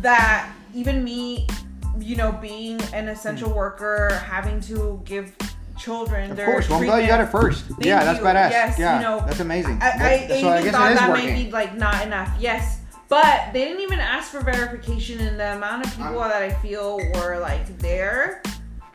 that 0.00 0.48
even 0.72 1.02
me, 1.04 1.46
you 1.98 2.16
know, 2.16 2.32
being 2.32 2.80
an 2.92 3.08
essential 3.08 3.50
worker, 3.52 4.20
having 4.26 4.60
to 4.62 5.00
give 5.04 5.32
children. 5.78 6.30
Of 6.32 6.38
course. 6.38 6.68
Well, 6.68 6.78
I'm 6.80 6.84
glad 6.86 7.00
you 7.02 7.08
got 7.08 7.20
it 7.20 7.26
first. 7.26 7.64
Thank 7.66 7.84
yeah, 7.84 8.04
that's 8.04 8.18
you. 8.18 8.24
badass. 8.24 8.50
Yes, 8.50 8.78
yeah, 8.78 8.96
you 8.98 9.02
know, 9.04 9.24
that's 9.26 9.40
amazing. 9.40 9.78
I, 9.82 9.86
I, 9.90 9.90
I 10.34 10.40
so 10.40 10.48
I 10.48 10.52
even 10.60 10.64
guess 10.64 10.72
thought 10.74 10.94
that 10.94 11.10
working. 11.10 11.26
might 11.34 11.44
be 11.44 11.50
like 11.50 11.76
not 11.76 12.04
enough. 12.06 12.30
Yes, 12.38 12.80
but 13.08 13.52
they 13.52 13.64
didn't 13.64 13.82
even 13.82 13.98
ask 14.00 14.30
for 14.30 14.40
verification, 14.40 15.20
and 15.20 15.38
the 15.38 15.54
amount 15.56 15.86
of 15.86 15.92
people 15.96 16.20
I'm- 16.20 16.30
that 16.30 16.42
I 16.42 16.52
feel 16.54 16.96
were 17.14 17.38
like 17.40 17.78
there, 17.78 18.42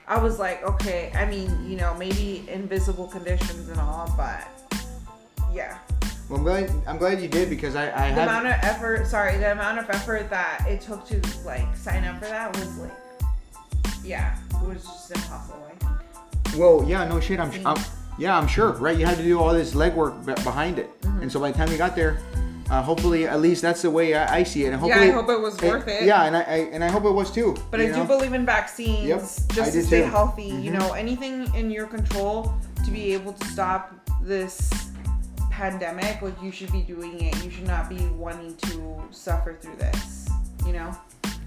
I 0.08 0.18
was 0.22 0.40
like, 0.40 0.64
okay. 0.64 1.12
I 1.16 1.26
mean, 1.26 1.70
you 1.70 1.78
know, 1.78 1.94
maybe 1.96 2.44
invisible 2.50 3.08
conditions 3.08 3.70
and 3.70 3.80
all, 3.80 4.12
but 4.18 4.48
yeah, 5.54 5.78
Well, 6.30 6.38
I'm 6.40 6.44
glad. 6.44 6.72
I'm 6.88 6.98
glad 6.98 7.22
you 7.22 7.28
did 7.28 7.50
because 7.50 7.76
I, 7.76 8.08
I 8.10 8.14
the 8.14 8.24
amount 8.24 8.48
of 8.48 8.54
effort. 8.62 9.06
Sorry, 9.08 9.38
the 9.38 9.52
amount 9.52 9.80
of 9.80 9.90
effort 9.90 10.30
that 10.30 10.66
it 10.68 10.82
took 10.82 11.06
to 11.08 11.22
like 11.46 11.76
sign 11.76 12.04
up 12.06 12.20
for 12.20 12.26
that 12.30 12.56
was 12.56 12.78
like, 12.78 12.92
yeah, 14.04 14.38
it 14.62 14.68
was 14.68 14.84
just 14.84 15.12
impossible. 15.12 15.69
Well, 16.58 16.84
yeah, 16.88 17.08
no 17.08 17.20
shit. 17.20 17.40
I'm, 17.40 17.52
I'm 17.66 17.78
yeah, 18.18 18.38
I'm 18.38 18.48
sure. 18.48 18.72
Right, 18.74 18.98
you 18.98 19.06
had 19.06 19.18
to 19.18 19.24
do 19.24 19.40
all 19.40 19.54
this 19.54 19.74
legwork 19.74 20.26
be- 20.26 20.34
behind 20.44 20.80
it, 20.80 20.90
Mm-hmm. 21.02 21.22
and 21.24 21.32
so 21.32 21.40
by 21.40 21.52
the 21.52 21.58
time 21.58 21.72
you 21.72 21.78
got 21.78 21.96
there, 21.96 22.20
uh, 22.70 22.82
hopefully, 22.84 23.28
at 23.28 23.40
least 23.42 23.62
that's 23.62 23.82
the 23.82 23.90
way 23.90 24.14
I, 24.16 24.38
I 24.38 24.44
see 24.44 24.66
it. 24.66 24.74
And 24.74 24.86
Yeah, 24.86 25.00
I 25.00 25.10
hope 25.10 25.30
it 25.30 25.40
was 25.40 25.60
worth 25.62 25.88
it. 25.88 26.04
Yeah, 26.04 26.24
and 26.26 26.36
I, 26.36 26.42
I 26.42 26.56
and 26.74 26.84
I 26.84 26.90
hope 26.90 27.04
it 27.06 27.12
was 27.12 27.32
too. 27.32 27.56
But 27.72 27.80
I 27.80 27.84
you 27.88 27.94
do 27.94 28.04
believe 28.04 28.34
in 28.34 28.46
vaccines 28.46 29.06
Yep, 29.08 29.20
just 29.54 29.74
to 29.74 29.84
stay 29.84 30.02
too. 30.04 30.10
healthy. 30.10 30.44
You 30.46 30.72
Mhm. 30.72 30.80
know, 30.80 30.94
anything 30.94 31.54
in 31.56 31.72
your 31.72 31.88
control 31.88 32.54
to 32.86 32.92
be 32.92 33.14
able 33.14 33.34
to 33.34 33.48
stop 33.48 33.94
this 34.22 34.70
pandemic, 35.50 36.22
like 36.22 36.42
you 36.44 36.52
should 36.52 36.72
be 36.72 36.82
doing 36.82 37.20
it. 37.22 37.44
You 37.44 37.50
should 37.52 37.68
not 37.68 37.90
be 37.90 38.06
wanting 38.18 38.56
to 38.58 39.02
suffer 39.12 39.58
through 39.60 39.76
this. 39.78 40.28
You 40.66 40.74
know? 40.74 40.92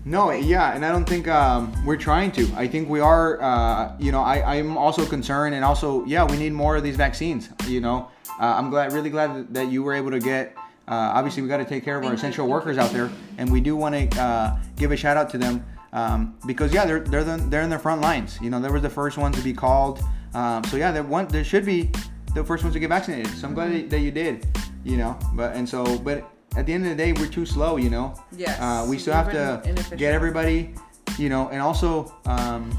No, 0.05 0.33
yeah, 0.33 0.75
and 0.75 0.85
I 0.85 0.91
don't 0.91 1.09
think 1.09 1.29
um, 1.29 1.73
we're 1.85 1.97
trying 1.97 2.33
to. 2.33 2.49
I 2.57 2.67
think 2.67 2.89
we 2.89 2.99
are. 2.99 3.41
Uh, 3.41 3.97
you 4.01 4.11
know, 4.11 4.21
I, 4.21 4.57
I'm 4.57 4.77
also 4.77 5.07
concerned, 5.07 5.55
and 5.55 5.65
also, 5.65 6.05
yeah, 6.07 6.25
we 6.25 6.37
need 6.37 6.53
more 6.53 6.75
of 6.75 6.83
these 6.83 6.97
vaccines. 6.97 7.51
You 7.69 7.81
know, 7.81 8.09
uh, 8.41 8.55
I'm 8.57 8.69
glad, 8.69 8.93
really 8.93 9.11
glad 9.11 9.55
that 9.55 9.71
you 9.71 9.85
were 9.85 9.95
able 9.95 10.11
to 10.11 10.19
get. 10.19 10.57
Uh, 10.89 11.13
obviously, 11.15 11.43
we 11.43 11.49
got 11.49 11.59
to 11.59 11.65
take 11.65 11.85
care 11.85 11.97
of 11.97 12.05
our 12.05 12.15
essential 12.15 12.49
workers 12.49 12.79
out 12.79 12.91
there, 12.91 13.11
and 13.39 13.51
we 13.51 13.61
do 13.61 13.77
want 13.77 13.95
to 13.95 14.21
uh, 14.21 14.57
give 14.75 14.91
a 14.91 14.97
shout 14.97 15.17
out 15.17 15.31
to 15.31 15.39
them 15.39 15.65
um, 15.93 16.37
because 16.47 16.75
yeah, 16.75 16.85
they're 16.85 17.01
they're 17.01 17.25
the, 17.25 17.37
they're 17.49 17.63
in 17.63 17.71
the 17.71 17.79
front 17.79 18.01
lines. 18.01 18.39
You 18.43 18.51
know, 18.51 18.61
they 18.61 18.71
were 18.71 18.81
the 18.81 18.91
first 18.91 19.19
ones 19.19 19.37
to 19.37 19.43
be 19.43 19.53
called. 19.53 20.03
Um, 20.35 20.65
so 20.65 20.77
yeah, 20.77 20.91
they 20.91 21.01
one 21.01 21.29
there 21.29 21.45
should 21.45 21.65
be 21.65 21.91
the 22.35 22.43
first 22.43 22.65
ones 22.65 22.75
to 22.75 22.81
get 22.81 22.89
vaccinated. 22.89 23.29
So 23.39 23.47
I'm 23.47 23.55
glad 23.55 23.73
that, 23.73 23.91
that 23.91 24.01
you 24.01 24.11
did. 24.11 24.47
You 24.83 24.97
know, 24.97 25.17
but 25.35 25.55
and 25.55 25.69
so 25.69 25.97
but 25.99 26.29
at 26.57 26.67
the 26.67 26.73
end 26.73 26.85
of 26.85 26.91
the 26.91 26.97
day, 26.97 27.13
we're 27.13 27.27
too 27.29 27.47
slow. 27.47 27.77
You 27.77 27.91
know. 27.91 28.15
Yes. 28.37 28.59
Uh, 28.61 28.87
we 28.89 28.99
still 28.99 29.15
We've 29.25 29.33
to 29.35 29.97
get 29.97 30.15
everybody, 30.15 30.75
you 31.19 31.29
know, 31.29 31.49
and 31.49 31.61
also, 31.61 32.13
um, 32.27 32.71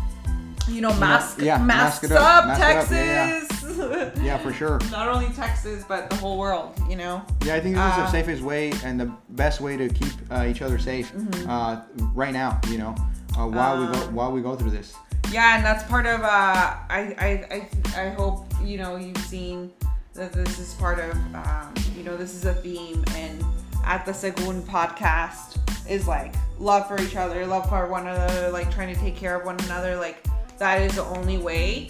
You 0.70 0.82
know, 0.82 0.94
mask, 1.00 1.40
yeah, 1.42 1.58
masks 1.58 2.04
mask 2.04 2.04
it 2.04 2.12
up, 2.14 2.22
up, 2.22 2.46
mask 2.48 2.92
it 2.92 2.96
up, 2.96 3.00
yeah, 3.00 3.40
Texas. 3.40 4.24
yeah, 4.24 4.38
for 4.38 4.54
sure. 4.54 4.80
Not 4.92 5.10
only 5.10 5.28
Texas, 5.36 5.84
but 5.88 6.10
the 6.10 6.16
whole 6.18 6.38
world. 6.38 6.80
You 6.90 6.96
know. 6.96 7.22
Yeah, 7.46 7.56
I 7.56 7.60
think 7.60 7.76
this 7.76 7.86
is 7.92 7.96
the 7.98 8.04
Uh, 8.04 8.12
safest 8.12 8.42
way 8.44 8.72
and 8.84 9.00
the 9.00 9.12
best 9.30 9.60
way 9.62 9.76
to 9.78 9.90
keep 9.90 10.14
uh, 10.32 10.46
each 10.48 10.62
other 10.62 10.78
safe 10.80 11.12
Mm-hmm. 11.14 11.50
uh, 11.50 11.82
right 12.14 12.34
now. 12.34 12.60
You 12.70 12.78
know, 12.78 12.96
uh, 13.38 13.48
while 13.48 13.80
we 13.80 13.86
go 13.88 14.04
Um, 14.08 14.16
while 14.16 14.32
we 14.32 14.42
go 14.42 14.56
through 14.56 14.72
this. 14.72 14.94
Yeah, 15.32 15.56
and 15.56 15.66
that's 15.66 15.84
part 15.90 16.06
of. 16.06 16.22
Uh, 16.22 16.28
I, 16.28 17.16
I, 17.18 17.30
I, 17.56 18.04
I 18.06 18.10
hope 18.12 18.46
you 18.64 18.78
know 18.78 18.96
you've 18.98 19.18
seen 19.26 19.72
that 20.14 20.32
this 20.32 20.60
is 20.60 20.74
part 20.76 21.00
of. 21.00 21.12
Um, 21.36 21.74
you 21.98 22.04
know, 22.04 22.16
this 22.16 22.34
is 22.36 22.46
a 22.46 22.54
theme, 22.54 23.04
and 23.18 23.44
at 23.86 24.06
the 24.06 24.12
Segun 24.12 24.62
podcast 24.62 25.58
is 25.90 26.08
like 26.08 26.34
love 26.60 26.88
for 26.88 27.02
each 27.02 27.16
other, 27.16 27.46
love 27.46 27.68
for 27.70 27.88
one 27.88 28.08
another, 28.08 28.50
like 28.50 28.74
trying 28.74 28.94
to 28.94 29.00
take 29.00 29.16
care 29.16 29.36
of 29.36 29.46
one 29.46 29.60
another. 29.62 29.96
Like 29.96 30.26
that 30.58 30.82
is 30.82 30.96
the 30.96 31.04
only 31.04 31.38
way 31.38 31.90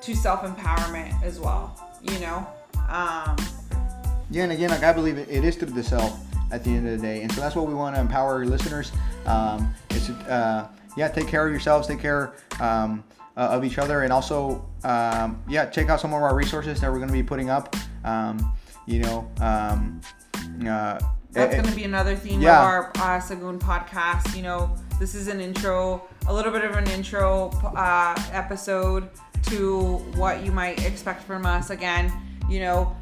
to 0.00 0.14
self 0.14 0.42
empowerment 0.42 1.22
as 1.22 1.40
well. 1.40 1.98
You 2.02 2.18
know. 2.20 2.46
Um, 2.88 3.36
Yeah, 4.30 4.44
and 4.44 4.52
again, 4.52 4.70
like 4.70 4.82
I 4.82 4.92
believe 4.92 5.18
it, 5.18 5.28
it 5.28 5.44
is 5.44 5.56
through 5.56 5.70
the 5.70 5.82
self 5.82 6.18
at 6.52 6.64
the 6.64 6.70
end 6.70 6.88
of 6.88 7.00
the 7.00 7.06
day, 7.06 7.22
and 7.22 7.32
so 7.32 7.40
that's 7.40 7.54
what 7.54 7.66
we 7.66 7.74
want 7.74 7.94
to 7.96 8.00
empower 8.00 8.34
our 8.34 8.44
listeners. 8.44 8.92
Um, 9.26 9.74
is 9.90 10.06
to, 10.06 10.12
uh, 10.32 10.68
yeah, 10.96 11.08
take 11.08 11.28
care 11.28 11.46
of 11.46 11.52
yourselves, 11.52 11.86
take 11.86 12.00
care 12.00 12.34
um, 12.60 13.04
uh, 13.36 13.48
of 13.50 13.64
each 13.64 13.78
other, 13.78 14.02
and 14.02 14.12
also 14.12 14.64
um, 14.84 15.42
yeah, 15.48 15.66
check 15.66 15.88
out 15.88 16.00
some 16.00 16.12
of 16.14 16.22
our 16.22 16.34
resources 16.34 16.80
that 16.80 16.90
we're 16.90 16.98
going 16.98 17.08
to 17.08 17.12
be 17.12 17.22
putting 17.22 17.50
up. 17.50 17.74
Um, 18.04 18.52
you 18.86 19.00
know, 19.00 19.30
um, 19.40 20.00
uh, 20.66 20.98
That's 21.32 21.54
going 21.54 21.66
to 21.66 21.74
be 21.74 21.84
another 21.84 22.16
theme 22.16 22.40
yeah. 22.40 22.58
of 22.58 22.64
our 22.64 22.90
uh, 22.96 23.20
Segun 23.20 23.58
podcast. 23.58 24.36
You 24.36 24.42
know, 24.42 24.74
this 24.98 25.14
is 25.14 25.28
an 25.28 25.40
intro, 25.40 26.02
a 26.26 26.34
little 26.34 26.52
bit 26.52 26.64
of 26.64 26.76
an 26.76 26.88
intro 26.90 27.50
uh, 27.76 28.20
episode 28.32 29.08
to 29.44 29.98
what 30.16 30.44
you 30.44 30.52
might 30.52 30.84
expect 30.84 31.22
from 31.22 31.46
us. 31.46 31.70
Again, 31.70 32.12
you 32.48 32.60
know, 32.60 32.96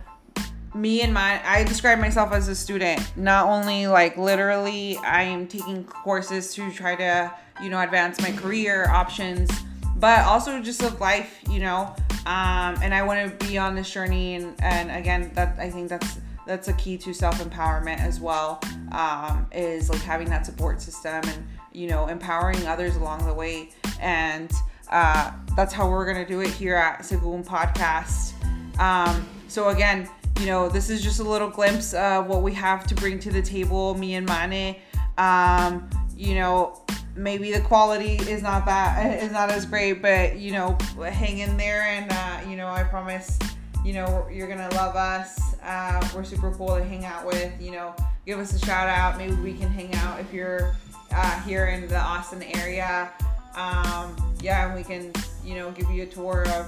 me 0.75 1.03
and 1.03 1.13
my, 1.13 1.41
I 1.45 1.65
describe 1.65 1.99
myself 1.99 2.33
as 2.33 2.49
a 2.49 2.55
student. 2.55 3.01
Not 3.17 3.47
only 3.47 3.87
like 3.87 4.17
literally, 4.17 4.97
I 4.99 5.23
am 5.23 5.47
taking 5.47 5.85
courses 5.85 6.55
to 6.55 6.71
try 6.71 6.95
to, 6.97 7.33
you 7.63 7.71
know, 7.71 7.81
advance 7.81 8.21
my 8.21 8.33
career 8.33 8.89
options, 8.89 9.51
but 9.97 10.21
also 10.21 10.61
just 10.63 10.83
of 10.83 11.01
life, 11.01 11.41
you 11.51 11.61
know. 11.61 11.95
Um, 12.27 12.77
and 12.83 12.95
I 12.95 13.03
want 13.03 13.39
to 13.39 13.47
be 13.47 13.57
on 13.57 13.75
this 13.75 13.91
journey, 13.91 14.35
and, 14.35 14.55
and 14.61 14.91
again, 14.91 15.31
that 15.35 15.57
I 15.59 15.71
think 15.71 15.89
that's 15.89 16.19
that's 16.49 16.67
a 16.67 16.73
key 16.73 16.97
to 16.99 17.13
self 17.13 17.39
empowerment 17.39 18.01
as 18.01 18.19
well. 18.19 18.61
Um, 18.91 19.47
is 19.53 19.91
like 19.91 20.01
having 20.01 20.29
that 20.31 20.47
support 20.47 20.81
system 20.83 21.23
and 21.25 21.47
you 21.73 21.87
know 21.87 22.09
empowering 22.09 22.67
others 22.67 22.97
along 22.97 23.25
the 23.27 23.35
way, 23.35 23.71
and 24.01 24.51
uh, 24.91 25.31
that's 25.55 25.73
how 25.73 25.89
we're 25.89 26.07
gonna 26.07 26.27
do 26.27 26.41
it 26.41 26.51
here 26.51 26.75
at 26.75 27.01
Segun 27.01 27.45
Podcast. 27.45 28.33
Um, 28.81 29.29
so 29.47 29.69
again, 29.69 30.09
you 30.41 30.47
know, 30.47 30.69
this 30.69 30.89
is 30.89 31.03
just 31.03 31.21
a 31.21 31.25
little 31.25 31.51
glimpse 31.51 31.95
of 31.95 32.27
what 32.27 32.43
we 32.43 32.53
have 32.55 32.87
to 32.87 32.95
bring 32.95 33.19
to 33.21 33.31
the 33.31 33.43
table, 33.43 33.95
me 33.95 34.15
and 34.15 34.27
Mane. 34.27 34.77
Um, 35.19 35.89
you 36.17 36.35
know, 36.35 36.83
maybe 37.15 37.53
the 37.53 37.61
quality 37.61 38.17
is 38.17 38.43
not 38.43 38.65
that 38.67 39.23
is 39.23 39.33
not 39.33 39.51
as 39.51 39.67
great, 39.67 40.01
but 40.01 40.39
you 40.39 40.53
know, 40.53 40.79
hang 40.99 41.39
in 41.39 41.57
there, 41.57 41.83
and 41.83 42.11
uh, 42.11 42.49
you 42.49 42.57
know, 42.57 42.69
I 42.69 42.85
promise, 42.85 43.39
you 43.85 43.93
know, 43.93 44.27
you're 44.31 44.49
gonna 44.49 44.69
love 44.75 44.97
us. 44.97 45.57
Uh, 45.63 46.07
we're 46.15 46.25
super 46.25 46.51
cool 46.53 46.77
to 46.77 46.85
hang 46.85 47.05
out 47.05 47.27
with. 47.27 47.53
You 47.61 47.73
know, 47.73 47.95
give 48.27 48.39
us 48.39 48.53
a 48.53 48.65
shout 48.65 48.89
out. 48.89 49.19
Maybe 49.19 49.35
we 49.35 49.55
can 49.55 49.69
hang 49.69 49.95
out 49.97 50.21
if 50.21 50.33
you're 50.33 50.75
uh, 51.13 51.41
here 51.43 51.67
in 51.67 51.89
the 51.89 51.99
Austin 51.99 52.43
area. 52.43 53.11
Um, 53.57 54.17
yeah, 54.41 54.67
and 54.67 54.75
we 54.77 54.85
can, 54.85 55.13
you 55.45 55.55
know, 55.55 55.71
give 55.73 55.91
you 55.91 56.05
a 56.05 56.07
tour 56.07 56.47
of 56.49 56.67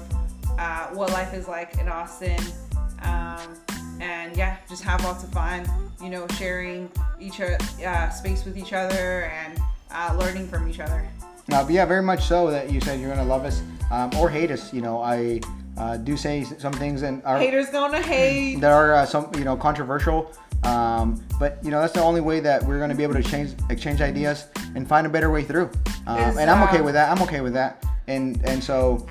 uh, 0.59 0.89
what 0.89 1.11
life 1.11 1.35
is 1.35 1.47
like 1.47 1.79
in 1.79 1.89
Austin. 1.89 2.41
Um, 3.03 3.57
and 4.01 4.37
yeah, 4.37 4.57
just 4.69 4.83
have 4.83 5.03
lots 5.05 5.23
of 5.23 5.31
fun, 5.31 5.69
you 6.03 6.11
know, 6.11 6.27
sharing 6.39 6.91
each 7.21 7.41
uh, 7.41 8.11
space 8.11 8.45
with 8.45 8.57
each 8.57 8.73
other 8.73 9.25
and 9.25 9.61
uh, 9.91 10.17
learning 10.19 10.49
from 10.49 10.69
each 10.69 10.81
other. 10.81 11.07
Uh, 11.53 11.65
but 11.65 11.71
yeah, 11.71 11.85
very 11.85 12.03
much 12.03 12.25
so 12.25 12.51
that 12.51 12.71
you 12.71 12.81
said 12.81 13.01
you're 13.01 13.11
gonna 13.11 13.25
love 13.25 13.45
us 13.45 13.63
um, 13.91 14.11
or 14.17 14.31
hate 14.31 14.51
us. 14.51 14.73
You 14.73 14.83
know, 14.83 15.01
I 15.01 15.41
uh, 15.81 15.97
do 15.97 16.17
say 16.17 16.45
some 16.45 16.73
things 16.75 17.03
and 17.03 17.23
are 17.25 17.39
Haters 17.39 17.71
gonna 17.71 18.03
hate. 18.03 18.61
that 18.61 18.71
are 18.71 18.95
uh, 18.95 19.07
some 19.07 19.31
you 19.39 19.45
know 19.45 19.57
controversial. 19.57 20.31
Um, 20.63 21.25
but 21.39 21.59
you 21.65 21.71
know 21.71 21.81
that's 21.81 21.95
the 21.95 22.03
only 22.03 22.21
way 22.21 22.39
that 22.41 22.63
we're 22.63 22.79
gonna 22.79 22.95
be 22.95 23.03
able 23.03 23.15
to 23.15 23.23
change 23.23 23.55
exchange 23.71 24.01
ideas 24.03 24.49
and 24.77 24.87
find 24.87 25.07
a 25.07 25.11
better 25.11 25.31
way 25.31 25.43
through. 25.43 25.71
Um, 26.07 26.37
and 26.39 26.51
I'm 26.51 26.63
okay 26.69 26.83
with 26.83 26.95
that. 26.95 27.11
I'm 27.11 27.23
okay 27.23 27.41
with 27.41 27.55
that. 27.55 27.85
And 28.09 28.41
and 28.45 28.63
so 28.63 29.07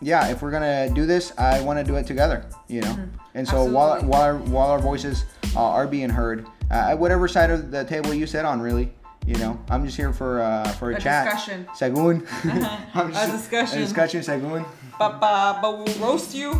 yeah, 0.00 0.28
if 0.28 0.40
we're 0.42 0.50
gonna 0.50 0.88
do 0.90 1.04
this, 1.04 1.32
I 1.38 1.60
want 1.60 1.78
to 1.78 1.84
do 1.84 1.96
it 1.96 2.06
together. 2.06 2.46
You 2.68 2.80
know. 2.80 2.96
And 3.34 3.46
so 3.46 3.64
while 3.64 4.00
Mm-hmm. 4.00 4.06
Absolutely. 4.06 4.08
while 4.08 4.22
our, 4.22 4.36
while 4.54 4.70
our 4.70 4.78
voices 4.78 5.24
uh, 5.56 5.60
are 5.62 5.86
being 5.86 6.08
heard, 6.08 6.46
uh, 6.70 6.90
at 6.92 6.98
whatever 6.98 7.28
side 7.28 7.50
of 7.50 7.70
the 7.70 7.84
table 7.84 8.14
you 8.14 8.26
sit 8.26 8.44
on, 8.46 8.60
really. 8.62 8.90
You 9.26 9.36
know, 9.36 9.58
I'm 9.70 9.86
just 9.86 9.96
here 9.96 10.12
for 10.12 10.42
uh, 10.42 10.68
for 10.72 10.90
a, 10.90 10.96
A 10.96 11.00
chat. 11.00 11.24
discussion. 11.24 11.66
Segun. 11.74 12.26
I'm 12.94 13.08
A 13.10 13.26
discussion. 13.32 13.78
A 13.78 13.80
discussion, 13.80 14.20
Segun. 14.20 14.66
But, 14.98 15.18
but, 15.18 15.62
but 15.62 15.78
we'll 15.78 15.98
roast 15.98 16.34
you. 16.34 16.50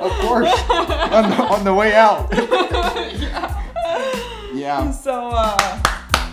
Of 0.00 0.12
course. 0.20 0.52
on, 0.70 1.30
the, 1.30 1.36
on 1.50 1.64
the 1.64 1.74
way 1.74 1.92
out. 1.94 2.28
yeah. 4.54 4.90
so 4.90 5.30
uh 5.32 5.82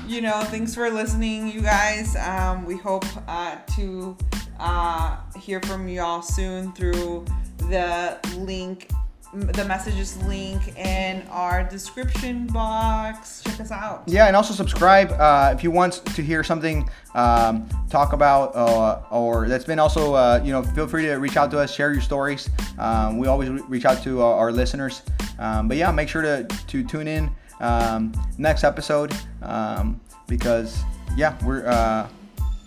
you 0.08 0.22
know 0.22 0.42
thanks 0.46 0.74
for 0.74 0.90
listening 0.90 1.52
you 1.52 1.62
guys 1.62 2.16
um 2.18 2.66
we 2.66 2.78
hope 2.78 3.06
uh 3.28 3.56
to 3.76 4.16
uh 4.60 5.18
hear 5.40 5.60
from 5.62 5.88
you 5.88 6.02
all 6.02 6.22
soon 6.22 6.72
through 6.74 7.26
the 7.70 8.18
link 8.38 8.90
the 9.36 9.66
messages 9.66 10.16
link 10.24 10.78
in 10.78 11.28
our 11.30 11.64
description 11.64 12.48
box 12.48 13.44
check 13.44 13.60
us 13.60 13.72
out 13.72 14.04
Yeah, 14.08 14.28
and 14.28 14.36
also 14.36 14.54
subscribe 14.54 15.12
uh, 15.12 15.52
if 15.54 15.64
you 15.64 15.72
want 15.72 16.06
to 16.06 16.22
hear 16.22 16.44
something 16.44 16.90
um, 17.14 17.68
talk 17.90 18.14
about 18.14 18.56
uh, 18.56 19.02
or 19.12 19.48
that's 19.48 19.66
been 19.66 19.80
also 19.80 20.14
uh, 20.14 20.42
you 20.44 20.52
know 20.52 20.64
feel 20.64 20.88
free 20.88 21.04
to 21.04 21.16
reach 21.16 21.38
out 21.38 21.52
to 21.52 21.60
us, 21.60 21.74
share 21.74 21.92
your 21.92 22.02
stories. 22.02 22.50
Um, 22.78 23.18
we 23.18 23.28
always 23.28 23.50
re- 23.50 23.62
reach 23.68 23.86
out 23.86 24.04
to 24.04 24.22
our, 24.22 24.36
our 24.36 24.52
listeners. 24.52 25.02
Um, 25.40 25.68
but 25.68 25.78
yeah, 25.78 25.92
make 25.92 26.10
sure 26.10 26.22
to 26.22 26.44
to 26.68 26.84
tune 26.84 27.08
in 27.08 27.30
um, 27.60 28.14
next 28.38 28.64
episode 28.64 29.14
um, 29.42 30.00
because 30.28 30.82
yeah 31.16 31.38
we're 31.46 31.66
uh, 31.68 32.08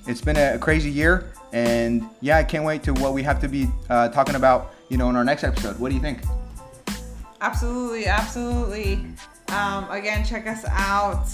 it's 0.06 0.20
been 0.20 0.36
a 0.36 0.58
crazy 0.58 0.90
year 0.90 1.32
and 1.52 2.04
yeah 2.20 2.36
I 2.38 2.44
can't 2.44 2.64
wait 2.64 2.82
to 2.84 2.92
what 2.94 3.12
we 3.14 3.22
have 3.22 3.40
to 3.40 3.48
be 3.48 3.68
uh, 3.88 4.08
talking 4.08 4.34
about 4.34 4.74
you 4.88 4.96
know 4.96 5.08
in 5.10 5.16
our 5.16 5.24
next 5.24 5.44
episode. 5.44 5.78
What 5.78 5.88
do 5.88 5.94
you 5.94 6.02
think? 6.02 6.20
Absolutely 7.40 8.06
absolutely. 8.06 9.06
Um 9.48 9.90
again 9.90 10.24
check 10.24 10.46
us 10.46 10.64
out 10.66 11.26